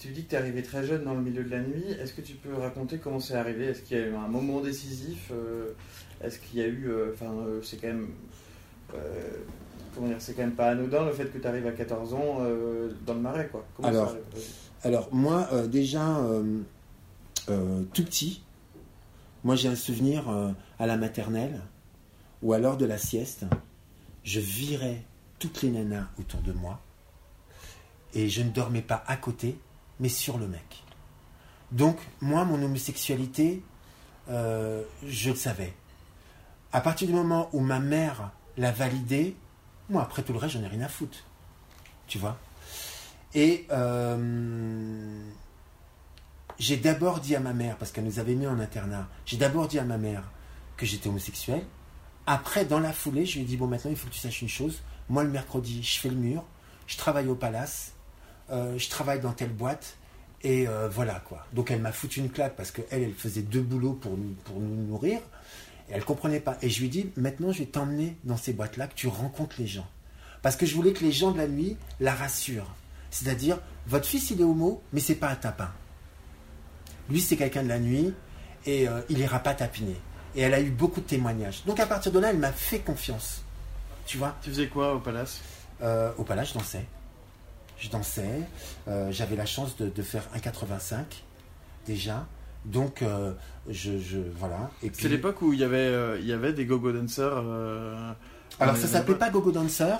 Tu 0.00 0.08
dis 0.08 0.24
que 0.24 0.30
tu 0.30 0.34
es 0.34 0.38
arrivé 0.38 0.64
très 0.64 0.84
jeune 0.84 1.04
dans 1.04 1.14
le 1.14 1.20
milieu 1.22 1.44
de 1.44 1.50
la 1.50 1.60
nuit. 1.60 1.84
Est-ce 2.00 2.12
que 2.12 2.22
tu 2.22 2.32
peux 2.32 2.52
raconter 2.54 2.98
comment 2.98 3.20
c'est 3.20 3.34
arrivé? 3.34 3.66
Est-ce 3.66 3.82
qu'il 3.82 3.96
y 3.96 4.00
a 4.00 4.06
eu 4.08 4.14
un 4.16 4.26
moment 4.26 4.60
décisif 4.60 5.30
Est-ce 6.24 6.40
qu'il 6.40 6.58
y 6.58 6.62
a 6.64 6.66
eu. 6.66 6.90
Enfin, 7.12 7.32
c'est 7.62 7.80
quand 7.80 7.86
même. 7.86 8.08
Euh, 9.92 9.94
comment 9.94 10.08
dire 10.08 10.16
C'est 10.20 10.34
quand 10.34 10.42
même 10.42 10.54
pas 10.54 10.70
anodin 10.70 11.04
le 11.04 11.12
fait 11.12 11.26
que 11.26 11.38
tu 11.38 11.46
arrives 11.46 11.66
à 11.66 11.72
14 11.72 12.14
ans 12.14 12.38
euh, 12.40 12.90
dans 13.06 13.14
le 13.14 13.20
marais, 13.20 13.48
quoi. 13.48 13.64
Comment 13.76 13.88
Alors, 13.88 14.06
ça 14.06 14.12
arrive 14.12 14.44
Alors 14.82 15.08
moi, 15.12 15.48
euh, 15.52 15.66
déjà, 15.66 16.18
euh, 16.18 16.60
euh, 17.48 17.82
tout 17.92 18.04
petit, 18.04 18.42
moi 19.44 19.56
j'ai 19.56 19.68
un 19.68 19.76
souvenir 19.76 20.28
euh, 20.28 20.50
à 20.78 20.86
la 20.86 20.96
maternelle, 20.96 21.60
ou 22.42 22.52
à 22.52 22.58
l'heure 22.58 22.76
de 22.76 22.86
la 22.86 22.98
sieste, 22.98 23.44
je 24.24 24.40
virais 24.40 25.02
toutes 25.38 25.62
les 25.62 25.70
nanas 25.70 26.06
autour 26.18 26.40
de 26.40 26.52
moi, 26.52 26.80
et 28.14 28.28
je 28.28 28.42
ne 28.42 28.50
dormais 28.50 28.82
pas 28.82 29.02
à 29.06 29.16
côté, 29.16 29.58
mais 30.00 30.08
sur 30.08 30.38
le 30.38 30.46
mec. 30.46 30.84
Donc, 31.72 31.98
moi, 32.20 32.44
mon 32.44 32.62
homosexualité, 32.62 33.62
euh, 34.28 34.82
je 35.06 35.30
le 35.30 35.36
savais. 35.36 35.72
À 36.72 36.80
partir 36.80 37.08
du 37.08 37.14
moment 37.14 37.48
où 37.52 37.60
ma 37.60 37.78
mère 37.80 38.30
l'a 38.56 38.72
validé, 38.72 39.34
moi, 39.92 40.02
après 40.02 40.22
tout 40.22 40.32
le 40.32 40.38
reste, 40.38 40.54
j'en 40.54 40.62
ai 40.62 40.66
rien 40.68 40.82
à 40.82 40.88
foutre. 40.88 41.18
Tu 42.06 42.18
vois 42.18 42.38
Et 43.34 43.66
euh, 43.70 45.20
j'ai 46.58 46.76
d'abord 46.76 47.20
dit 47.20 47.34
à 47.36 47.40
ma 47.40 47.52
mère, 47.52 47.76
parce 47.76 47.92
qu'elle 47.92 48.04
nous 48.04 48.18
avait 48.18 48.34
mis 48.34 48.46
en 48.46 48.58
internat, 48.58 49.08
j'ai 49.26 49.36
d'abord 49.36 49.68
dit 49.68 49.78
à 49.78 49.84
ma 49.84 49.98
mère 49.98 50.24
que 50.76 50.86
j'étais 50.86 51.08
homosexuel. 51.08 51.62
Après, 52.26 52.64
dans 52.64 52.80
la 52.80 52.92
foulée, 52.92 53.26
je 53.26 53.34
lui 53.36 53.42
ai 53.42 53.44
dit, 53.44 53.56
bon, 53.56 53.66
maintenant, 53.66 53.90
il 53.90 53.96
faut 53.96 54.06
que 54.08 54.12
tu 54.12 54.20
saches 54.20 54.42
une 54.42 54.48
chose. 54.48 54.82
Moi, 55.08 55.24
le 55.24 55.30
mercredi, 55.30 55.82
je 55.82 55.98
fais 55.98 56.08
le 56.08 56.14
mur, 56.16 56.44
je 56.86 56.96
travaille 56.96 57.28
au 57.28 57.34
palace, 57.34 57.92
euh, 58.50 58.78
je 58.78 58.88
travaille 58.88 59.20
dans 59.20 59.32
telle 59.32 59.52
boîte, 59.52 59.96
et 60.44 60.66
euh, 60.68 60.88
voilà, 60.88 61.20
quoi. 61.20 61.46
Donc, 61.52 61.70
elle 61.70 61.80
m'a 61.80 61.92
foutu 61.92 62.20
une 62.20 62.30
claque 62.30 62.54
parce 62.56 62.70
qu'elle, 62.70 62.86
elle 63.02 63.14
faisait 63.14 63.42
deux 63.42 63.62
boulots 63.62 63.94
pour, 63.94 64.16
nous- 64.16 64.34
pour 64.44 64.60
nous 64.60 64.86
nourrir, 64.86 65.20
et 65.88 65.92
elle 65.94 66.04
comprenait 66.04 66.40
pas. 66.40 66.56
Et 66.62 66.70
je 66.70 66.80
lui 66.80 66.88
dit, 66.88 67.10
maintenant, 67.16 67.52
je 67.52 67.58
vais 67.60 67.66
t'emmener 67.66 68.16
dans 68.24 68.36
ces 68.36 68.52
boîtes-là, 68.52 68.86
que 68.86 68.94
tu 68.94 69.08
rencontres 69.08 69.56
les 69.58 69.66
gens. 69.66 69.86
Parce 70.42 70.56
que 70.56 70.66
je 70.66 70.74
voulais 70.74 70.92
que 70.92 71.04
les 71.04 71.12
gens 71.12 71.30
de 71.30 71.38
la 71.38 71.46
nuit 71.48 71.76
la 72.00 72.14
rassurent. 72.14 72.74
C'est-à-dire, 73.10 73.58
votre 73.86 74.06
fils, 74.06 74.30
il 74.30 74.40
est 74.40 74.44
homo, 74.44 74.82
mais 74.92 75.00
c'est 75.00 75.14
pas 75.14 75.28
un 75.28 75.36
tapin. 75.36 75.70
Lui, 77.08 77.20
c'est 77.20 77.36
quelqu'un 77.36 77.62
de 77.62 77.68
la 77.68 77.78
nuit 77.78 78.12
et 78.66 78.88
euh, 78.88 79.00
il 79.08 79.18
ira 79.18 79.38
pas 79.40 79.54
tapiner. 79.54 79.96
Et 80.34 80.40
elle 80.40 80.54
a 80.54 80.60
eu 80.60 80.70
beaucoup 80.70 81.00
de 81.00 81.06
témoignages. 81.06 81.62
Donc 81.66 81.78
à 81.78 81.86
partir 81.86 82.10
de 82.12 82.18
là, 82.18 82.30
elle 82.30 82.38
m'a 82.38 82.52
fait 82.52 82.78
confiance. 82.78 83.42
Tu 84.06 84.16
vois? 84.16 84.36
Tu 84.42 84.50
faisais 84.50 84.68
quoi 84.68 84.94
au 84.94 84.98
palace? 85.00 85.40
Euh, 85.82 86.12
Au 86.16 86.24
palace, 86.24 86.50
je 86.50 86.54
dansais. 86.54 86.86
Je 87.78 87.88
dansais. 87.90 88.40
Euh, 88.88 89.10
J'avais 89.12 89.36
la 89.36 89.46
chance 89.46 89.76
de, 89.76 89.88
de 89.88 90.02
faire 90.02 90.22
1,85 90.36 91.04
déjà. 91.86 92.26
Donc, 92.64 93.02
euh, 93.02 93.32
je, 93.68 93.98
je- 93.98 94.18
Voilà. 94.38 94.70
Et 94.82 94.90
puis- 94.90 95.02
C'est 95.02 95.08
l'époque 95.08 95.42
où 95.42 95.52
il 95.52 95.58
y 95.60 95.64
avait, 95.64 95.76
euh, 95.78 96.18
il 96.20 96.26
y 96.26 96.32
avait 96.32 96.52
des 96.52 96.64
go-go 96.64 96.92
dancers. 96.92 97.32
euh, 97.44 98.12
Alors 98.60 98.74
euh, 98.74 98.78
ça 98.78 98.86
s'appelait 98.86 99.14
pas 99.16 99.30
Gogo 99.30 99.50
Dancer, 99.50 99.96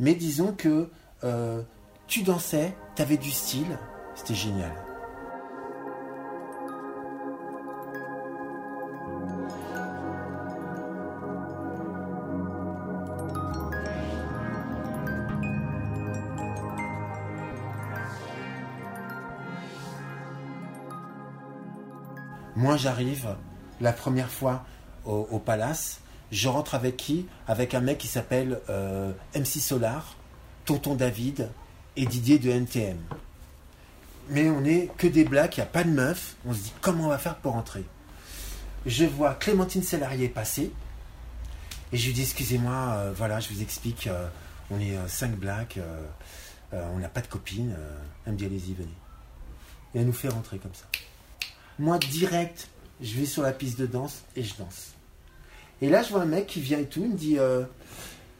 mais 0.00 0.14
disons 0.14 0.52
que 0.52 0.88
euh, 1.24 1.60
tu 2.06 2.22
dansais, 2.22 2.74
tu 2.96 3.02
avais 3.02 3.16
du 3.16 3.30
style, 3.30 3.78
c'était 4.14 4.34
génial. 4.34 4.72
J'arrive 22.78 23.36
la 23.80 23.92
première 23.92 24.30
fois 24.30 24.64
au, 25.04 25.38
palace. 25.38 26.00
Je 26.30 26.48
rentre 26.48 26.74
avec 26.74 26.96
qui? 26.96 27.26
Avec 27.46 27.74
un 27.74 27.80
mec 27.80 27.98
qui 27.98 28.08
s'appelle 28.08 28.60
euh, 28.68 29.12
MC 29.34 29.60
Solar, 29.60 30.16
Tonton 30.64 30.94
David 30.94 31.48
et 31.96 32.06
Didier 32.06 32.38
de 32.38 32.50
NTM. 32.50 32.98
Mais 34.30 34.50
on 34.50 34.64
est 34.64 34.90
que 34.98 35.06
des 35.06 35.24
blacks, 35.24 35.56
il 35.56 35.60
n'y 35.60 35.64
a 35.64 35.70
pas 35.70 35.84
de 35.84 35.90
meufs. 35.90 36.36
On 36.46 36.52
se 36.52 36.58
dit 36.58 36.72
comment 36.82 37.06
on 37.06 37.08
va 37.08 37.18
faire 37.18 37.36
pour 37.36 37.56
entrer 37.56 37.84
Je 38.84 39.06
vois 39.06 39.34
Clémentine 39.34 39.82
Sellarié 39.82 40.28
passer. 40.28 40.72
Et 41.92 41.96
je 41.96 42.06
lui 42.06 42.12
dis 42.12 42.22
excusez-moi, 42.22 42.72
euh, 42.72 43.12
voilà, 43.16 43.40
je 43.40 43.48
vous 43.48 43.62
explique, 43.62 44.08
euh, 44.08 44.28
on 44.70 44.78
est 44.78 44.94
cinq 45.08 45.32
blacks, 45.32 45.78
on 46.72 46.98
n'a 46.98 47.08
pas 47.08 47.22
de 47.22 47.28
copine. 47.28 47.74
elle 48.26 48.32
me 48.34 48.38
dit 48.38 48.44
allez-y, 48.44 48.74
venez. 48.74 48.88
Et 49.94 50.00
elle 50.00 50.06
nous 50.06 50.12
fait 50.12 50.28
rentrer 50.28 50.58
comme 50.58 50.74
ça. 50.74 50.84
Moi, 51.78 51.98
direct, 51.98 52.68
je 53.00 53.14
vais 53.14 53.26
sur 53.26 53.42
la 53.42 53.52
piste 53.52 53.78
de 53.78 53.86
danse 53.86 54.22
et 54.34 54.42
je 54.42 54.56
danse. 54.56 54.94
Et 55.80 55.88
là, 55.88 56.02
je 56.02 56.10
vois 56.10 56.22
un 56.22 56.26
mec 56.26 56.46
qui 56.48 56.60
vient 56.60 56.78
et 56.78 56.86
tout, 56.86 57.02
il 57.04 57.10
me 57.10 57.16
dit 57.16 57.38
euh, 57.38 57.64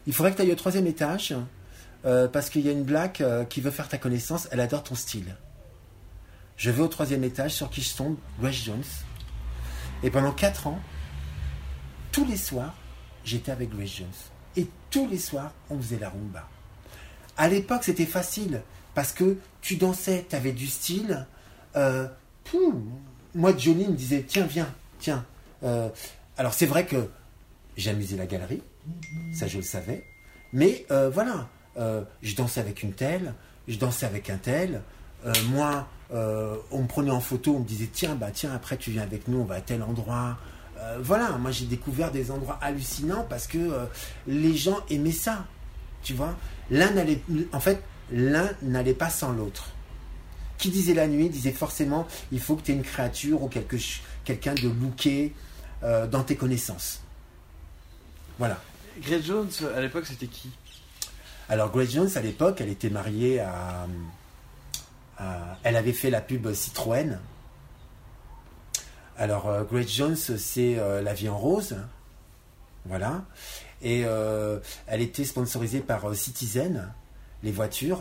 Il 0.07 0.13
faudrait 0.13 0.33
que 0.33 0.37
tu 0.37 0.43
ailles 0.43 0.51
au 0.51 0.57
troisième 0.57 0.89
étage 0.89 1.35
euh, 2.05 2.27
parce 2.27 2.51
qu'il 2.51 2.63
y 2.63 2.69
a 2.69 2.73
une 2.73 2.83
blague 2.83 3.23
euh, 3.23 3.45
qui 3.45 3.61
veut 3.61 3.71
faire 3.71 3.89
ta 3.89 3.97
connaissance, 3.97 4.49
elle 4.51 4.59
adore 4.59 4.83
ton 4.83 4.97
style. 4.97 5.37
Je 6.57 6.71
vais 6.73 6.83
au 6.83 6.89
troisième 6.89 7.23
étage, 7.23 7.53
sur 7.53 7.71
qui 7.71 7.81
je 7.81 7.95
tombe 7.95 8.17
Grace 8.41 8.57
Jones. 8.57 8.83
Et 10.03 10.11
pendant 10.11 10.33
quatre 10.33 10.67
ans, 10.67 10.81
tous 12.11 12.25
les 12.25 12.37
soirs, 12.37 12.75
j'étais 13.25 13.53
avec 13.53 13.71
Grace 13.71 13.99
Jones. 13.99 14.09
Et 14.57 14.67
tous 14.91 15.07
les 15.07 15.19
soirs, 15.19 15.53
on 15.71 15.81
faisait 15.81 16.01
la 16.01 16.09
rumba. 16.09 16.49
À 17.37 17.47
l'époque, 17.47 17.85
c'était 17.85 18.07
facile 18.07 18.63
parce 18.97 19.13
que 19.13 19.37
tu 19.61 19.77
dansais, 19.77 20.27
tu 20.29 20.35
avais 20.35 20.51
du 20.51 20.67
style. 20.67 21.25
Poum, 22.43 22.91
moi, 23.35 23.57
Johnny 23.57 23.87
me 23.87 23.95
disait 23.95 24.25
Tiens, 24.27 24.47
viens, 24.47 24.73
tiens. 24.99 25.25
Euh, 25.63 25.89
alors, 26.37 26.55
c'est 26.55 26.67
vrai 26.67 26.87
que 26.87 27.09
j'amusais 27.77 28.17
la 28.17 28.27
galerie, 28.27 28.63
ça 29.33 29.47
je 29.47 29.59
le 29.59 29.63
savais. 29.63 30.05
Mais 30.53 30.87
euh, 30.91 31.11
voilà, 31.11 31.49
euh, 31.79 32.03
je 32.23 32.35
dansais 32.35 32.61
avec 32.61 32.83
une 32.83 32.93
telle, 32.93 33.35
je 33.67 33.79
dansais 33.79 34.07
avec 34.07 34.31
un 34.31 34.39
tel. 34.39 34.83
Moi, 35.51 35.87
on 36.11 36.83
me 36.83 36.87
prenait 36.87 37.11
en 37.11 37.21
photo, 37.21 37.57
on 37.57 37.61
me 37.61 37.65
disait 37.65 37.89
Tiens, 37.93 38.15
bah 38.15 38.31
tiens, 38.33 38.53
après 38.55 38.77
tu 38.77 38.91
viens 38.93 39.03
avec 39.03 39.27
nous, 39.29 39.41
on 39.41 39.45
va 39.45 39.57
à 39.57 39.61
tel 39.61 39.83
endroit. 39.83 40.39
Voilà, 41.01 41.33
moi 41.39 41.51
j'ai 41.51 41.67
découvert 41.67 42.13
des 42.13 42.31
endroits 42.31 42.57
hallucinants 42.63 43.27
parce 43.29 43.49
que 43.49 43.89
les 44.29 44.57
gens 44.57 44.79
aimaient 44.91 45.11
ça. 45.11 45.45
Tu 46.05 46.15
vois 46.15 46.37
L'un 46.71 46.93
n'allait, 46.93 47.21
en 47.53 47.59
fait, 47.59 47.83
l'un 48.13 48.49
n'allait 48.63 48.95
pas 48.95 49.11
sans 49.11 49.33
l'autre. 49.33 49.73
Qui 50.59 50.71
disait 50.71 50.95
la 50.95 51.07
nuit 51.07 51.29
disait 51.29 51.53
forcément 51.53 52.07
il 52.33 52.41
faut 52.41 52.57
que 52.57 52.63
tu 52.63 52.73
aies 52.73 52.75
une 52.75 52.83
créature 52.83 53.43
ou 53.43 53.49
quelque, 53.49 53.77
quelqu'un 54.25 54.55
de 54.55 54.69
looké 54.69 55.33
euh, 55.85 56.07
dans 56.07 56.25
tes 56.25 56.35
connaissances. 56.37 57.01
Voilà. 58.39 58.61
Grace 59.01 59.23
Jones, 59.25 59.51
à 59.77 59.81
l'époque, 59.81 60.07
c'était 60.07 60.27
qui? 60.27 60.51
Alors 61.49 61.71
Grace 61.71 61.91
Jones, 61.93 62.11
à 62.17 62.21
l'époque, 62.21 62.61
elle 62.61 62.69
était 62.69 62.91
mariée 62.91 63.39
à, 63.41 63.87
à- 65.19 65.57
Elle 65.63 65.77
avait 65.77 65.93
fait 65.93 66.11
la 66.11 66.21
pub 66.21 66.53
Citroën. 66.53 67.19
Alors 69.17 69.49
euh, 69.49 69.65
Grace 69.65 69.89
Jones, 69.93 70.17
c'est 70.17 70.79
euh, 70.79 71.01
La 71.03 71.15
vie 71.15 71.29
en 71.29 71.39
rose. 71.39 71.77
Voilà. 72.85 73.25
Et 73.83 74.03
euh, 74.05 74.59
elle 74.89 75.01
était 75.01 75.25
sponsorisée 75.25 75.81
par 75.81 76.15
Citizen, 76.15 76.93
les 77.45 77.53
voitures. 77.53 78.01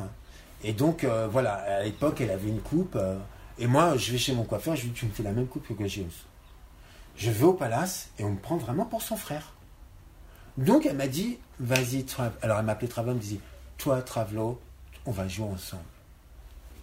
Et 0.63 0.73
donc, 0.73 1.03
euh, 1.03 1.27
voilà, 1.27 1.53
à 1.53 1.83
l'époque, 1.83 2.21
elle 2.21 2.31
avait 2.31 2.49
une 2.49 2.61
coupe. 2.61 2.95
euh, 2.95 3.17
et 3.59 3.67
moi, 3.67 3.97
je 3.97 4.11
vais 4.11 4.17
chez 4.17 4.33
mon 4.33 4.43
coiffeur, 4.43 4.75
je 4.75 4.83
lui 4.83 4.89
dis 4.89 4.95
Tu 4.99 5.05
me 5.05 5.11
fais 5.11 5.23
la 5.23 5.31
même 5.31 5.47
coupe 5.47 5.67
que 5.67 5.73
Grace 5.73 5.91
Jones. 5.91 6.09
Je 7.15 7.31
vais 7.31 7.45
au 7.45 7.53
palace 7.53 8.09
et 8.19 8.23
on 8.23 8.31
me 8.31 8.37
prend 8.39 8.57
vraiment 8.57 8.85
pour 8.85 9.01
son 9.01 9.17
frère. 9.17 9.53
Donc 10.57 10.85
elle 10.85 10.95
m'a 10.95 11.07
dit, 11.07 11.37
vas-y, 11.59 12.03
Trav. 12.03 12.33
Alors 12.41 12.59
elle 12.59 12.65
m'appelait 12.65 12.87
Travelo, 12.87 13.11
elle 13.11 13.17
me 13.17 13.21
disait, 13.21 13.39
toi, 13.77 14.01
Travelo, 14.01 14.59
on 15.05 15.11
va 15.11 15.27
jouer 15.27 15.45
ensemble. 15.47 15.83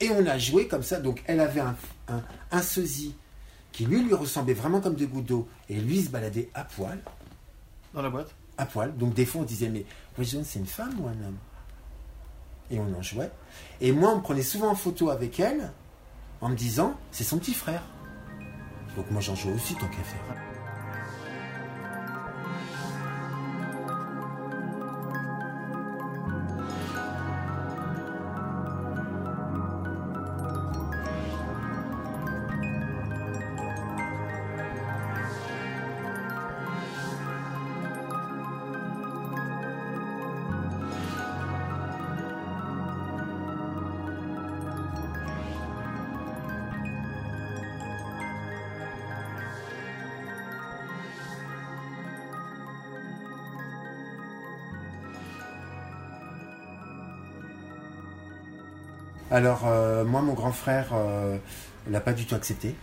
Et 0.00 0.10
on 0.10 0.26
a 0.26 0.38
joué 0.38 0.66
comme 0.68 0.82
ça. 0.82 1.00
Donc 1.00 1.22
elle 1.26 1.40
avait 1.40 1.60
un, 1.60 1.76
un, 2.08 2.22
un 2.50 2.62
sosie 2.62 3.14
qui 3.72 3.86
lui, 3.86 4.02
lui 4.02 4.14
ressemblait 4.14 4.54
vraiment 4.54 4.80
comme 4.80 4.94
des 4.94 5.06
gouttes 5.06 5.26
d'eau. 5.26 5.48
Et 5.68 5.76
lui 5.76 5.98
il 5.98 6.04
se 6.04 6.10
baladait 6.10 6.48
à 6.54 6.64
poil, 6.64 6.98
Dans 7.92 8.02
la 8.02 8.10
boîte? 8.10 8.34
À 8.58 8.66
poil. 8.66 8.96
Donc 8.96 9.14
des 9.14 9.26
fois 9.26 9.42
on 9.42 9.44
disait, 9.44 9.68
mais 9.68 9.84
c'est 10.20 10.58
une 10.58 10.66
femme 10.66 10.94
ou 11.00 11.06
un 11.06 11.12
homme? 11.26 11.38
Et 12.70 12.78
on 12.78 12.98
en 12.98 13.02
jouait. 13.02 13.30
Et 13.80 13.92
moi, 13.92 14.12
on 14.14 14.20
prenait 14.20 14.42
souvent 14.42 14.70
en 14.70 14.74
photo 14.74 15.10
avec 15.10 15.38
elle 15.40 15.70
en 16.40 16.48
me 16.48 16.56
disant, 16.56 16.94
c'est 17.10 17.24
son 17.24 17.38
petit 17.38 17.54
frère. 17.54 17.82
Donc 18.96 19.10
moi 19.10 19.20
j'en 19.20 19.34
jouais 19.34 19.52
aussi 19.52 19.74
tant 19.74 19.88
qu'à 19.88 20.02
faire. 20.02 20.43
Alors, 59.34 59.62
euh, 59.66 60.04
moi, 60.04 60.22
mon 60.22 60.32
grand 60.34 60.52
frère 60.52 60.90
euh, 60.92 61.36
l'a 61.90 62.00
pas 62.00 62.12
du 62.12 62.24
tout 62.24 62.36
accepté. 62.36 62.76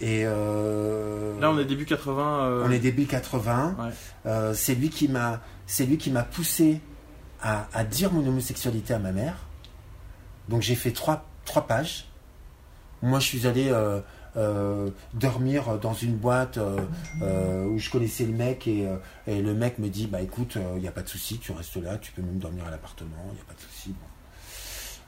Et 0.00 0.22
euh, 0.26 1.38
Là, 1.40 1.52
on 1.52 1.58
est 1.58 1.64
début 1.64 1.84
80. 1.84 2.46
euh, 2.46 2.64
on 2.66 2.70
est 2.72 2.80
début 2.80 3.06
80. 3.06 3.76
Ouais. 3.78 3.90
Euh, 4.26 4.54
c'est 4.54 4.74
lui 4.74 4.90
qui 4.90 5.06
m'a, 5.06 5.40
c'est 5.68 5.86
lui 5.86 5.98
qui 5.98 6.10
m'a 6.10 6.24
poussé 6.24 6.80
à, 7.40 7.68
à 7.72 7.84
dire 7.84 8.12
mon 8.12 8.26
homosexualité 8.26 8.92
à 8.92 8.98
ma 8.98 9.12
mère. 9.12 9.36
Donc 10.48 10.62
j'ai 10.62 10.74
fait 10.74 10.90
trois, 10.90 11.24
trois 11.44 11.68
pages. 11.68 12.08
Moi, 13.00 13.20
je 13.20 13.26
suis 13.26 13.46
allé 13.46 13.72
dormir 15.14 15.78
dans 15.78 15.94
une 15.94 16.16
boîte 16.16 16.58
où 16.58 17.78
je 17.78 17.90
connaissais 17.90 18.24
le 18.24 18.32
mec 18.32 18.66
et, 18.66 18.88
et 19.28 19.42
le 19.42 19.54
mec 19.54 19.78
me 19.78 19.88
dit 19.88 20.08
bah 20.08 20.20
écoute, 20.22 20.58
il 20.74 20.80
n'y 20.82 20.88
a 20.88 20.92
pas 20.92 21.02
de 21.02 21.08
souci, 21.08 21.38
tu 21.38 21.52
restes 21.52 21.76
là, 21.76 21.98
tu 21.98 22.10
peux 22.10 22.22
même 22.22 22.38
dormir 22.38 22.64
à 22.66 22.70
l'appartement, 22.72 23.26
il 23.30 23.34
n'y 23.34 23.40
a 23.40 23.44
pas 23.44 23.54
de 23.54 23.60
souci. 23.60 23.94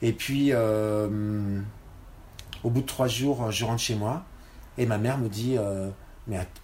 Et 0.01 0.13
puis, 0.13 0.49
euh, 0.51 1.59
au 2.63 2.69
bout 2.69 2.81
de 2.81 2.85
trois 2.85 3.07
jours, 3.07 3.51
je 3.51 3.65
rentre 3.65 3.81
chez 3.81 3.95
moi 3.95 4.25
et 4.77 4.85
ma 4.85 4.97
mère 4.97 5.17
me 5.17 5.29
dit 5.29 5.55
euh, 5.57 5.89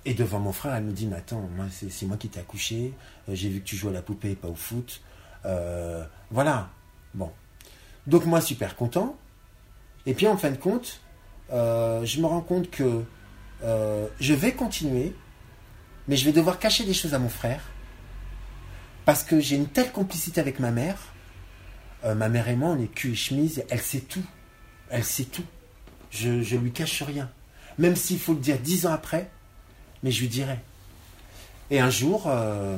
et 0.05 0.13
devant 0.13 0.39
mon 0.39 0.51
frère, 0.51 0.75
elle 0.75 0.83
me 0.85 0.91
dit 0.91 1.07
mais 1.07 1.17
attends, 1.17 1.49
c'est 1.69 2.05
moi 2.05 2.17
qui 2.17 2.29
t'ai 2.29 2.39
accouché, 2.39 2.93
euh, 3.27 3.35
j'ai 3.35 3.49
vu 3.49 3.59
que 3.59 3.65
tu 3.65 3.75
jouais 3.75 3.91
à 3.91 3.93
la 3.93 4.01
poupée 4.01 4.31
et 4.31 4.35
pas 4.35 4.47
au 4.47 4.55
foot, 4.55 5.01
Euh, 5.45 6.03
voilà. 6.31 6.69
Bon. 7.13 7.31
Donc 8.05 8.25
moi 8.25 8.41
super 8.41 8.75
content. 8.75 9.15
Et 10.05 10.13
puis 10.13 10.27
en 10.27 10.37
fin 10.37 10.51
de 10.51 10.57
compte, 10.57 11.01
euh, 11.51 12.03
je 12.05 12.19
me 12.21 12.25
rends 12.25 12.41
compte 12.41 12.69
que 12.69 13.03
euh, 13.63 14.07
je 14.19 14.33
vais 14.33 14.53
continuer, 14.53 15.15
mais 16.07 16.15
je 16.17 16.25
vais 16.25 16.33
devoir 16.33 16.59
cacher 16.59 16.85
des 16.85 16.93
choses 16.93 17.13
à 17.13 17.19
mon 17.19 17.29
frère 17.29 17.61
parce 19.05 19.23
que 19.23 19.39
j'ai 19.39 19.55
une 19.55 19.67
telle 19.67 19.91
complicité 19.91 20.41
avec 20.41 20.59
ma 20.59 20.71
mère. 20.71 20.97
Euh, 22.07 22.15
ma 22.15 22.29
mère 22.29 22.47
et 22.47 22.55
moi, 22.55 22.69
on 22.69 22.81
est 22.81 22.87
cul 22.87 23.11
et 23.11 23.15
chemise. 23.15 23.63
Elle 23.69 23.81
sait 23.81 23.99
tout. 23.99 24.23
Elle 24.89 25.03
sait 25.03 25.25
tout. 25.25 25.43
Je, 26.09 26.41
je 26.41 26.55
lui 26.55 26.71
cache 26.71 27.03
rien. 27.03 27.29
Même 27.77 27.95
s'il 27.95 28.17
faut 28.19 28.33
le 28.33 28.39
dire 28.39 28.57
dix 28.59 28.85
ans 28.85 28.93
après, 28.93 29.29
mais 30.01 30.11
je 30.11 30.21
lui 30.21 30.29
dirai. 30.29 30.57
Et 31.69 31.79
un 31.79 31.89
jour, 31.89 32.23
euh, 32.27 32.77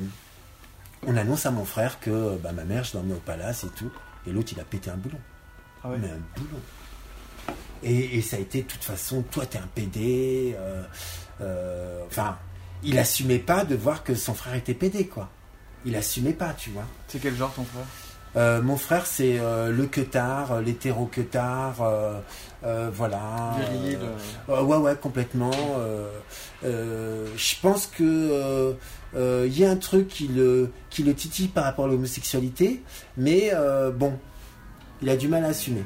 on 1.05 1.15
annonce 1.15 1.45
à 1.45 1.51
mon 1.51 1.63
frère 1.63 1.99
que 1.99 2.37
bah, 2.37 2.51
ma 2.51 2.63
mère, 2.65 2.83
je 2.83 2.97
l'emmène 2.97 3.17
au 3.17 3.19
palace 3.19 3.63
et 3.63 3.69
tout. 3.69 3.91
Et 4.27 4.31
l'autre, 4.31 4.49
il 4.51 4.59
a 4.59 4.63
pété 4.63 4.89
un 4.89 4.97
boulon. 4.97 5.19
Ah 5.83 5.89
ouais. 5.89 5.97
Mais 5.99 6.09
un 6.09 6.19
boulon. 6.35 6.59
Et, 7.83 8.17
et 8.17 8.21
ça 8.21 8.35
a 8.35 8.39
été, 8.39 8.63
de 8.63 8.67
toute 8.67 8.83
façon, 8.83 9.21
toi, 9.21 9.45
t'es 9.45 9.59
un 9.59 9.67
PD. 9.75 10.55
euh, 10.57 10.83
euh, 11.41 12.03
enfin, 12.07 12.37
il 12.83 12.97
assumait 12.97 13.39
pas 13.39 13.63
de 13.63 13.75
voir 13.75 14.03
que 14.03 14.15
son 14.15 14.33
frère 14.33 14.55
était 14.55 14.73
PD, 14.73 15.07
quoi. 15.07 15.29
Il 15.85 15.95
assumait 15.95 16.33
pas, 16.33 16.53
tu 16.53 16.71
vois. 16.71 16.85
C'est 17.07 17.19
quel 17.19 17.35
genre 17.35 17.53
ton 17.53 17.63
frère? 17.63 17.85
Euh, 18.35 18.61
mon 18.61 18.77
frère, 18.77 19.05
c'est 19.05 19.39
euh, 19.39 19.71
le 19.71 19.85
queutard, 19.85 20.51
euh, 20.51 20.61
l'hétéro-queutard, 20.61 21.81
euh, 21.81 22.19
euh, 22.63 22.89
voilà. 22.93 23.55
Viril, 23.57 23.99
ouais, 24.47 24.77
ouais, 24.77 24.95
complètement. 24.95 25.51
je 26.63 27.61
pense 27.61 27.87
que 27.87 28.75
il 29.15 29.57
y 29.57 29.65
a 29.65 29.71
un 29.71 29.77
truc 29.77 30.07
qui 30.07 30.27
le, 30.27 30.71
qui 30.89 31.03
le 31.03 31.13
titille 31.13 31.47
par 31.47 31.63
rapport 31.63 31.85
à 31.85 31.87
l'homosexualité, 31.87 32.83
mais 33.17 33.51
bon, 33.95 34.13
il 35.01 35.09
a 35.09 35.15
du 35.15 35.27
mal 35.27 35.45
à 35.45 35.49
assumer. 35.49 35.83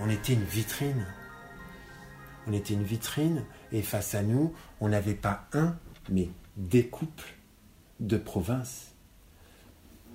On 0.00 0.08
était 0.08 0.32
une 0.32 0.44
vitrine. 0.44 1.06
On 2.46 2.52
était 2.52 2.74
une 2.74 2.84
vitrine 2.84 3.44
et 3.72 3.82
face 3.82 4.14
à 4.14 4.22
nous, 4.22 4.52
on 4.80 4.88
n'avait 4.88 5.14
pas 5.14 5.46
un, 5.52 5.76
mais 6.08 6.28
des 6.56 6.86
couples 6.86 7.34
de 8.00 8.16
province. 8.16 8.92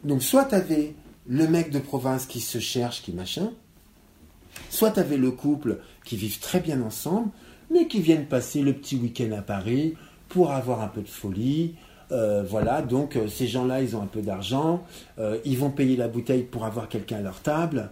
Donc 0.04 0.24
soit 0.24 0.46
tu 0.46 0.56
avais 0.56 0.96
le 1.28 1.48
mec 1.48 1.72
de 1.72 1.80
province 1.80 2.26
qui 2.26 2.42
se 2.42 2.60
cherche, 2.60 3.02
qui 3.02 3.12
machin, 3.12 3.52
soit 4.70 4.92
tu 4.92 5.00
avais 5.00 5.18
le 5.18 5.32
couple 5.32 5.80
qui 6.04 6.16
vivent 6.18 6.40
très 6.40 6.60
bien 6.60 6.82
ensemble, 6.82 7.30
mais 7.72 7.88
qui 7.88 8.02
viennent 8.02 8.26
passer 8.28 8.62
le 8.62 8.74
petit 8.74 8.96
week-end 8.96 9.32
à 9.32 9.42
Paris 9.42 9.96
pour 10.30 10.52
avoir 10.52 10.82
un 10.82 10.88
peu 10.88 11.02
de 11.02 11.08
folie. 11.08 11.76
Euh, 12.12 12.44
voilà, 12.48 12.84
donc 12.84 13.16
euh, 13.16 13.28
ces 13.28 13.48
gens-là, 13.48 13.82
ils 13.82 13.96
ont 13.96 14.02
un 14.02 14.08
peu 14.08 14.22
d'argent, 14.22 14.84
euh, 15.18 15.40
ils 15.44 15.58
vont 15.58 15.72
payer 15.72 15.96
la 15.96 16.08
bouteille 16.08 16.44
pour 16.44 16.66
avoir 16.66 16.88
quelqu'un 16.88 17.18
à 17.18 17.22
leur 17.22 17.42
table. 17.42 17.90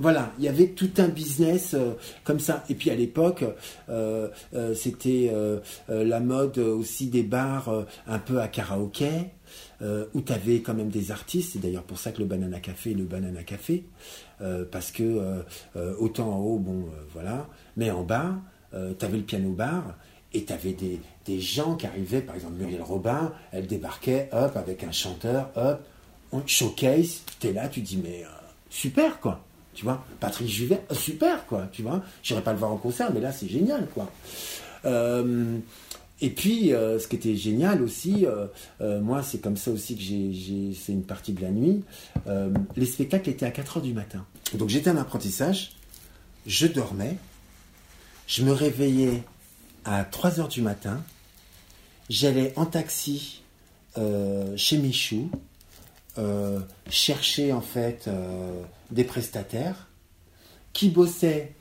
Voilà, 0.00 0.32
il 0.38 0.44
y 0.44 0.48
avait 0.48 0.68
tout 0.68 0.90
un 0.98 1.08
business 1.08 1.74
euh, 1.74 1.94
comme 2.22 2.38
ça. 2.38 2.62
Et 2.70 2.76
puis 2.76 2.88
à 2.90 2.94
l'époque, 2.94 3.44
euh, 3.88 4.28
euh, 4.54 4.72
c'était 4.72 5.32
la 5.88 6.20
mode 6.20 6.58
aussi 6.58 7.08
des 7.08 7.24
bars 7.24 7.84
un 8.06 8.18
peu 8.18 8.40
à 8.40 8.46
karaoké, 8.46 9.08
où 10.14 10.20
tu 10.20 10.32
avais 10.32 10.60
quand 10.60 10.74
même 10.74 10.90
des 10.90 11.10
artistes. 11.10 11.54
C'est 11.54 11.58
d'ailleurs 11.58 11.82
pour 11.82 11.98
ça 11.98 12.12
que 12.12 12.20
le 12.20 12.26
Banana 12.26 12.60
Café 12.60 12.92
est 12.92 12.94
le 12.94 13.04
Banana 13.04 13.42
Café. 13.42 13.84
parce 14.70 14.92
que 14.92 15.42
autant 15.98 16.30
en 16.32 16.38
haut, 16.38 16.58
bon, 16.58 16.86
voilà, 17.12 17.48
mais 17.76 17.90
en 17.90 18.02
bas, 18.02 18.36
tu 18.72 19.04
avais 19.04 19.16
le 19.16 19.24
piano 19.24 19.50
bar. 19.50 19.96
Et 20.34 20.44
tu 20.44 20.52
avais 20.52 20.74
des, 20.74 21.00
des 21.24 21.40
gens 21.40 21.74
qui 21.74 21.86
arrivaient, 21.86 22.20
par 22.20 22.34
exemple 22.34 22.56
Muriel 22.58 22.82
Robin, 22.82 23.32
elle 23.50 23.66
débarquait, 23.66 24.28
hop, 24.32 24.56
avec 24.56 24.84
un 24.84 24.92
chanteur, 24.92 25.50
hop, 25.56 25.80
on 26.32 26.46
showcase, 26.46 27.22
tu 27.40 27.46
es 27.46 27.52
là, 27.54 27.68
tu 27.68 27.80
dis, 27.80 27.96
mais 27.96 28.24
super, 28.68 29.20
quoi. 29.20 29.47
Tu 29.78 29.84
vois, 29.84 30.04
Patrick 30.18 30.48
Juvet, 30.48 30.82
euh, 30.90 30.94
super, 30.96 31.46
quoi. 31.46 31.68
Tu 31.70 31.82
vois, 31.82 32.02
j'irai 32.24 32.42
pas 32.42 32.52
le 32.52 32.58
voir 32.58 32.72
en 32.72 32.78
concert, 32.78 33.12
mais 33.14 33.20
là, 33.20 33.30
c'est 33.30 33.46
génial, 33.46 33.86
quoi. 33.94 34.10
Euh, 34.84 35.56
et 36.20 36.30
puis, 36.30 36.72
euh, 36.72 36.98
ce 36.98 37.06
qui 37.06 37.14
était 37.14 37.36
génial 37.36 37.80
aussi, 37.80 38.26
moi, 38.80 39.22
c'est 39.22 39.38
comme 39.38 39.56
ça 39.56 39.70
aussi 39.70 39.94
que 39.94 40.02
j'ai, 40.02 40.74
c'est 40.74 40.90
une 40.90 41.04
partie 41.04 41.32
de 41.32 41.42
la 41.42 41.50
nuit. 41.50 41.84
les 42.74 42.86
spectacles 42.86 43.30
étaient 43.30 43.46
à 43.46 43.52
4 43.52 43.76
heures 43.76 43.82
du 43.84 43.92
matin. 43.92 44.26
Donc, 44.54 44.68
j'étais 44.68 44.90
en 44.90 44.96
apprentissage, 44.96 45.76
je 46.44 46.66
dormais, 46.66 47.16
je 48.26 48.42
me 48.42 48.50
réveillais 48.50 49.22
à 49.84 50.02
3 50.02 50.40
heures 50.40 50.48
du 50.48 50.60
matin, 50.60 51.04
j'allais 52.10 52.52
en 52.56 52.66
taxi 52.66 53.42
chez 54.56 54.76
Michou, 54.78 55.30
euh, 56.18 56.58
chercher 56.90 57.52
en 57.52 57.60
fait 57.60 58.08
euh, 58.08 58.62
des 58.90 59.04
prestataires 59.04 59.86
qui 60.72 60.88
bossaient 60.88 61.54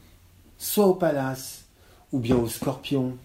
soit 0.57 0.87
au 0.87 0.95
Palace 0.95 1.65
ou 2.11 2.17
bien 2.17 2.37
au 2.37 2.47
Scorpion 2.47 3.17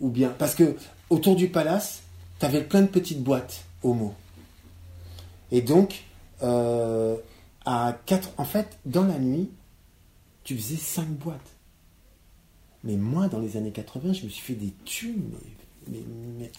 ou 0.00 0.08
bien 0.08 0.30
parce 0.30 0.54
que 0.54 0.74
autour 1.10 1.36
du 1.36 1.48
Palace 1.48 2.04
tu 2.40 2.46
avais 2.46 2.62
plein 2.64 2.80
de 2.80 2.86
petites 2.86 3.22
boîtes 3.22 3.64
homo. 3.82 4.14
Et 5.50 5.60
donc 5.60 6.04
euh, 6.42 7.16
à 7.66 7.98
quatre 8.06 8.30
en 8.38 8.44
fait 8.46 8.78
dans 8.86 9.04
la 9.04 9.18
nuit 9.18 9.50
tu 10.42 10.56
faisais 10.56 10.76
cinq 10.76 11.08
boîtes. 11.08 11.50
Mais 12.82 12.96
moi 12.96 13.28
dans 13.28 13.40
les 13.40 13.58
années 13.58 13.72
80 13.72 14.14
je 14.14 14.24
me 14.24 14.30
suis 14.30 14.42
fait 14.42 14.54
des 14.54 14.72
thunes 14.86 15.32
mais, 15.86 16.02
mais, 16.38 16.50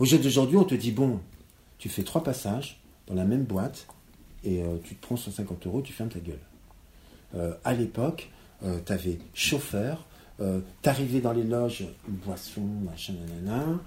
au 0.00 0.04
jeu 0.04 0.18
d'aujourd'hui 0.18 0.56
on 0.56 0.64
te 0.64 0.74
dit 0.74 0.90
bon 0.90 1.20
tu 1.82 1.88
fais 1.88 2.04
trois 2.04 2.22
passages 2.22 2.80
dans 3.08 3.14
la 3.14 3.24
même 3.24 3.42
boîte 3.42 3.88
et 4.44 4.62
euh, 4.62 4.76
tu 4.84 4.94
te 4.94 5.04
prends 5.04 5.16
150 5.16 5.66
euros, 5.66 5.82
tu 5.82 5.92
fermes 5.92 6.10
ta 6.10 6.20
gueule. 6.20 6.38
Euh, 7.34 7.54
à 7.64 7.74
l'époque, 7.74 8.30
tu 8.86 8.92
avais 8.92 9.18
chauffeur, 9.34 10.06
euh, 10.40 10.60
t'arrivais 10.80 11.18
dans 11.18 11.32
les 11.32 11.42
loges, 11.42 11.84
boisson, 12.06 12.60
machin, 12.84 13.14
nanana. 13.44 13.80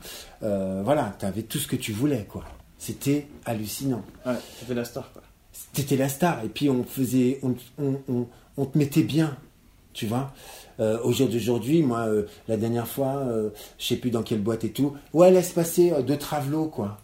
Euh, 0.43 0.81
voilà, 0.83 1.15
tu 1.17 1.25
avais 1.25 1.43
tout 1.43 1.57
ce 1.57 1.67
que 1.69 1.77
tu 1.77 1.93
voulais, 1.93 2.25
quoi. 2.29 2.43
C'était 2.77 3.27
hallucinant. 3.45 4.03
Ouais, 4.25 4.33
fait 4.67 4.73
la 4.73 4.83
star, 4.83 5.13
quoi. 5.13 5.21
T'étais 5.71 5.95
la 5.95 6.09
star, 6.09 6.43
et 6.43 6.49
puis 6.49 6.69
on 6.69 6.83
faisait, 6.83 7.39
on, 7.43 7.55
on, 7.81 8.01
on, 8.09 8.27
on 8.57 8.65
te 8.65 8.77
mettait 8.77 9.03
bien, 9.03 9.37
tu 9.93 10.05
vois. 10.05 10.33
Euh, 10.81 10.99
au 11.03 11.13
jour 11.13 11.29
d'aujourd'hui, 11.29 11.81
moi, 11.81 12.07
euh, 12.07 12.25
la 12.49 12.57
dernière 12.57 12.89
fois, 12.89 13.19
euh, 13.19 13.51
je 13.79 13.85
sais 13.85 13.95
plus 13.95 14.11
dans 14.11 14.23
quelle 14.23 14.41
boîte 14.41 14.65
et 14.65 14.71
tout, 14.71 14.97
ouais, 15.13 15.31
laisse 15.31 15.53
passer 15.53 15.93
euh, 15.93 16.01
deux 16.01 16.17
travelots, 16.17 16.67
quoi. 16.67 16.97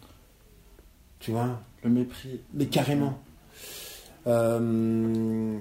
Tu 1.22 1.30
vois, 1.30 1.60
Le 1.84 1.90
mépris. 1.90 2.40
mais 2.52 2.66
carrément. 2.66 3.18
Euh, 4.26 5.56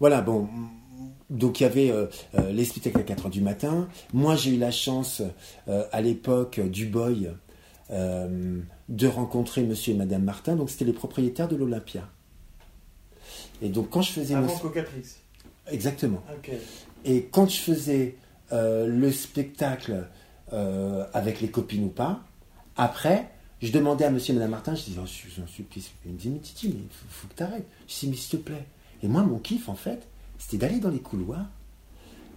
Voilà, 0.00 0.20
bon. 0.20 0.48
Donc 1.30 1.60
il 1.60 1.62
y 1.62 1.66
avait 1.66 1.90
euh, 1.90 2.06
euh, 2.34 2.50
les 2.52 2.64
spectacles 2.64 2.98
à 2.98 3.02
4h 3.02 3.30
du 3.30 3.40
matin. 3.40 3.88
Moi 4.12 4.36
j'ai 4.36 4.54
eu 4.54 4.58
la 4.58 4.70
chance 4.70 5.22
euh, 5.68 5.84
à 5.92 6.00
l'époque 6.02 6.60
du 6.60 6.86
Boy 6.86 7.30
de 7.90 9.06
rencontrer 9.06 9.62
monsieur 9.62 9.94
et 9.94 9.96
madame 9.96 10.24
Martin. 10.24 10.56
Donc 10.56 10.68
c'était 10.68 10.84
les 10.84 10.92
propriétaires 10.92 11.48
de 11.48 11.56
l'Olympia. 11.56 12.08
Et 13.62 13.68
donc 13.68 13.90
quand 13.90 14.02
je 14.02 14.10
faisais 14.12 14.34
mon... 14.34 14.44
Avant 14.44 14.58
Cocatrix. 14.58 15.16
Exactement. 15.70 16.22
Et 17.04 17.24
quand 17.30 17.48
je 17.48 17.58
faisais 17.58 18.16
le 18.50 19.10
spectacle 19.12 20.08
avec 20.50 21.40
les 21.40 21.48
copines 21.48 21.84
ou 21.84 21.88
pas, 21.88 22.20
après, 22.76 23.30
Je 23.64 23.72
demandais 23.72 24.04
à 24.04 24.10
monsieur 24.10 24.32
et 24.34 24.36
madame 24.36 24.50
Martin, 24.50 24.74
je 24.74 24.84
disais, 24.84 25.00
oh, 25.02 25.06
j'en 25.38 25.46
supplie. 25.46 25.90
Il 26.04 26.12
me 26.12 26.18
disait, 26.18 26.28
mais 26.30 26.38
Titi, 26.40 26.68
mais 26.68 26.82
faut, 26.90 27.06
faut 27.08 27.28
que 27.28 27.34
t'arrêtes. 27.34 27.66
Je 27.88 27.98
dis, 28.00 28.08
mais 28.08 28.16
s'il 28.16 28.38
te 28.38 28.44
plaît. 28.44 28.66
Et 29.02 29.08
moi, 29.08 29.22
mon 29.22 29.38
kiff, 29.38 29.70
en 29.70 29.74
fait, 29.74 30.06
c'était 30.38 30.58
d'aller 30.58 30.80
dans 30.80 30.90
les 30.90 31.00
couloirs. 31.00 31.46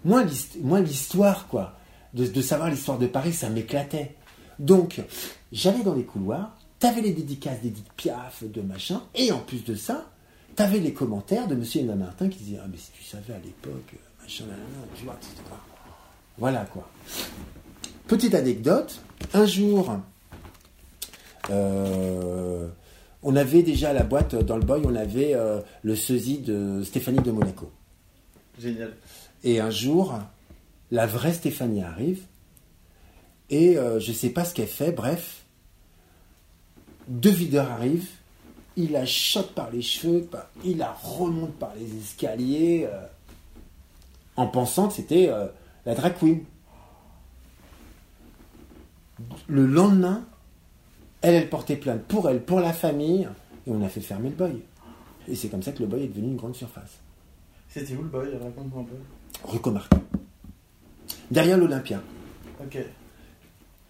Moi, 0.05 0.23
l'hist- 0.23 0.57
moi, 0.61 0.79
l'histoire, 0.79 1.49
quoi, 1.49 1.77
de, 2.13 2.41
savoir 2.41 2.69
l'histoire 2.69 2.97
de 2.97 3.07
Paris, 3.07 3.33
ça 3.33 3.49
m'éclatait. 3.49 4.15
Donc, 4.57 5.01
j'allais 5.51 5.83
dans 5.83 5.95
les 5.95 6.05
couloirs, 6.05 6.55
t'avais 6.79 7.01
les 7.01 7.11
dédicaces 7.11 7.59
d'Edith 7.61 7.91
Piaf, 7.97 8.45
de 8.45 8.61
machin, 8.61 9.03
et 9.13 9.33
en 9.33 9.39
plus 9.39 9.65
de 9.65 9.75
ça, 9.75 10.09
t'avais 10.55 10.79
les 10.79 10.93
commentaires 10.93 11.49
de 11.49 11.55
monsieur 11.55 11.81
et 11.81 11.83
madame 11.83 12.05
Martin 12.05 12.29
qui 12.29 12.39
disaient, 12.39 12.59
ah, 12.63 12.67
mais 12.71 12.77
si 12.77 12.91
tu 12.91 13.03
savais 13.03 13.33
à 13.33 13.39
l'époque, 13.39 13.93
euh, 13.95 14.23
machin, 14.23 14.45
nan, 14.45 14.55
nan, 14.59 14.87
tu 14.95 15.03
vois. 15.03 15.19
Voilà, 16.37 16.63
quoi. 16.65 16.89
Petite 18.07 18.33
anecdote, 18.33 19.01
un 19.33 19.45
jour, 19.45 19.97
euh, 21.49 22.67
on 23.23 23.35
avait 23.35 23.63
déjà 23.63 23.89
à 23.89 23.93
la 23.93 24.03
boîte, 24.03 24.35
dans 24.35 24.57
le 24.57 24.63
boy, 24.63 24.81
on 24.85 24.95
avait 24.95 25.33
euh, 25.33 25.59
le 25.81 25.95
sosie 25.95 26.39
de 26.39 26.81
Stéphanie 26.83 27.19
de 27.19 27.31
Monaco. 27.31 27.71
Génial. 28.59 28.93
Et 29.43 29.59
un 29.59 29.69
jour, 29.69 30.17
la 30.91 31.05
vraie 31.05 31.33
Stéphanie 31.33 31.83
arrive, 31.83 32.23
et 33.49 33.77
euh, 33.77 33.99
je 33.99 34.11
sais 34.11 34.29
pas 34.29 34.45
ce 34.45 34.53
qu'elle 34.53 34.67
fait, 34.67 34.91
bref, 34.91 35.45
deux 37.07 37.31
videurs 37.31 37.71
arrivent, 37.71 38.09
il 38.75 38.91
la 38.91 39.05
chope 39.05 39.53
par 39.55 39.71
les 39.71 39.81
cheveux, 39.81 40.29
il 40.63 40.77
la 40.77 40.91
remonte 40.91 41.55
par 41.55 41.73
les 41.75 41.97
escaliers, 41.97 42.87
euh, 42.89 43.05
en 44.35 44.47
pensant 44.47 44.87
que 44.87 44.93
c'était 44.93 45.31
la 45.85 45.95
drag 45.95 46.15
queen. 46.19 46.43
Le 49.47 49.65
lendemain, 49.65 50.23
elle, 51.21 51.35
elle 51.35 51.49
portait 51.49 51.75
plainte 51.77 52.03
pour 52.03 52.29
elle, 52.29 52.41
pour 52.43 52.59
la 52.59 52.73
famille, 52.73 53.27
et 53.65 53.71
on 53.71 53.81
a 53.83 53.89
fait 53.89 54.01
fermer 54.01 54.29
le 54.29 54.35
boy. 54.35 54.61
Et 55.27 55.35
c'est 55.35 55.49
comme 55.49 55.63
ça 55.63 55.71
que 55.71 55.79
le 55.79 55.87
boy 55.87 56.03
est 56.03 56.07
devenu 56.07 56.27
une 56.27 56.37
grande 56.37 56.55
surface. 56.55 56.99
C'était 57.69 57.95
où 57.95 58.03
le 58.03 58.09
boy? 58.09 58.27
Raconte-moi 58.41 58.81
un 58.81 58.85
peu. 58.85 58.95
Derrière 61.29 61.57
l'Olympia. 61.57 62.01
Ok. 62.61 62.77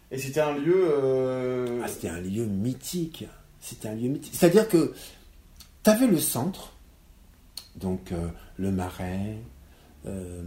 Et 0.09 0.17
c'était 0.17 0.39
un 0.39 0.57
lieu. 0.57 0.87
euh, 0.89 1.81
Ah, 1.83 1.87
c'était 1.87 2.09
un 2.09 2.19
lieu 2.19 2.45
mythique. 2.45 3.25
C'était 3.59 3.89
un 3.89 3.95
lieu 3.95 4.09
mythique. 4.09 4.33
C'est-à-dire 4.33 4.67
que 4.67 4.93
tu 5.83 5.89
avais 5.89 6.07
le 6.07 6.17
centre, 6.17 6.73
donc 7.75 8.11
euh, 8.11 8.27
le 8.57 8.71
Marais, 8.71 9.37
euh, 10.05 10.41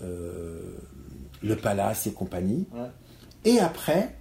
le 0.00 1.56
Palace 1.56 2.06
et 2.06 2.12
compagnie. 2.12 2.66
Ouais. 2.72 2.88
Et 3.44 3.60
après, 3.60 4.16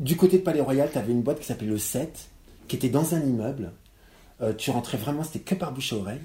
du 0.00 0.16
côté 0.16 0.38
de 0.38 0.42
Palais 0.42 0.62
Royal, 0.62 0.88
tu 0.90 0.98
avais 0.98 1.12
une 1.12 1.20
boîte 1.20 1.40
qui 1.40 1.46
s'appelait 1.46 1.68
le 1.68 1.78
7, 1.78 2.28
qui 2.66 2.76
était 2.76 2.88
dans 2.88 3.14
un 3.14 3.20
immeuble. 3.20 3.72
Euh, 4.40 4.54
tu 4.54 4.70
rentrais 4.70 4.96
vraiment, 4.96 5.22
c'était 5.22 5.40
que 5.40 5.54
par 5.54 5.72
bouche 5.72 5.92
à 5.92 5.96
oreille. 5.96 6.20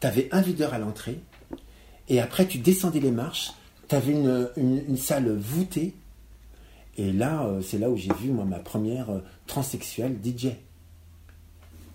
Tu 0.00 0.06
avais 0.06 0.28
un 0.32 0.40
videur 0.40 0.72
à 0.72 0.78
l'entrée. 0.78 1.20
Et 2.08 2.20
après, 2.20 2.46
tu 2.46 2.58
descendais 2.58 3.00
les 3.00 3.10
marches. 3.10 3.52
Tu 3.88 3.94
avais 3.94 4.12
une, 4.12 4.96
salle 4.96 5.30
voûtée. 5.36 5.94
Et 6.96 7.12
là, 7.12 7.44
euh, 7.44 7.60
c'est 7.60 7.78
là 7.78 7.90
où 7.90 7.96
j'ai 7.96 8.12
vu, 8.14 8.30
moi, 8.30 8.46
ma 8.46 8.58
première 8.58 9.10
euh, 9.10 9.20
transsexuelle 9.46 10.16
DJ. 10.24 10.48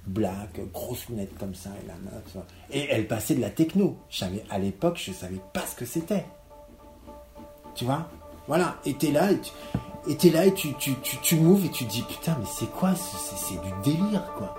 Black, 0.05 0.59
grosse 0.71 1.07
lunette 1.09 1.35
comme 1.39 1.55
ça, 1.55 1.71
et 1.83 1.87
la 1.87 1.95
meuf. 1.95 2.23
tu. 2.31 2.77
Et 2.77 2.87
elle 2.91 3.07
passait 3.07 3.35
de 3.35 3.41
la 3.41 3.49
techno. 3.49 3.97
Je 4.09 4.19
savais- 4.19 4.43
à 4.51 4.59
l'époque, 4.59 5.01
je 5.03 5.13
savais 5.13 5.41
pas 5.51 5.65
ce 5.65 5.75
que 5.75 5.85
c'était. 5.85 6.25
Tu 7.73 7.85
vois? 7.85 8.07
Voilà. 8.47 8.79
Et 8.85 8.93
t'es 8.93 9.11
là, 9.11 9.33
tu, 9.33 9.49
et 10.07 10.15
t'es 10.17 10.29
là, 10.29 10.45
et 10.45 10.53
tu, 10.53 10.73
tu, 10.75 10.95
tu, 11.01 11.17
tu 11.17 11.35
moves, 11.37 11.65
et 11.65 11.69
tu 11.69 11.85
dis, 11.85 12.01
putain, 12.01 12.35
mais 12.39 12.45
c'est 12.45 12.69
quoi 12.71 12.93
ce- 12.95 13.17
C'est 13.17 13.37
c'est 13.37 13.61
du 13.61 13.71
délire, 13.83 14.23
quoi. 14.37 14.53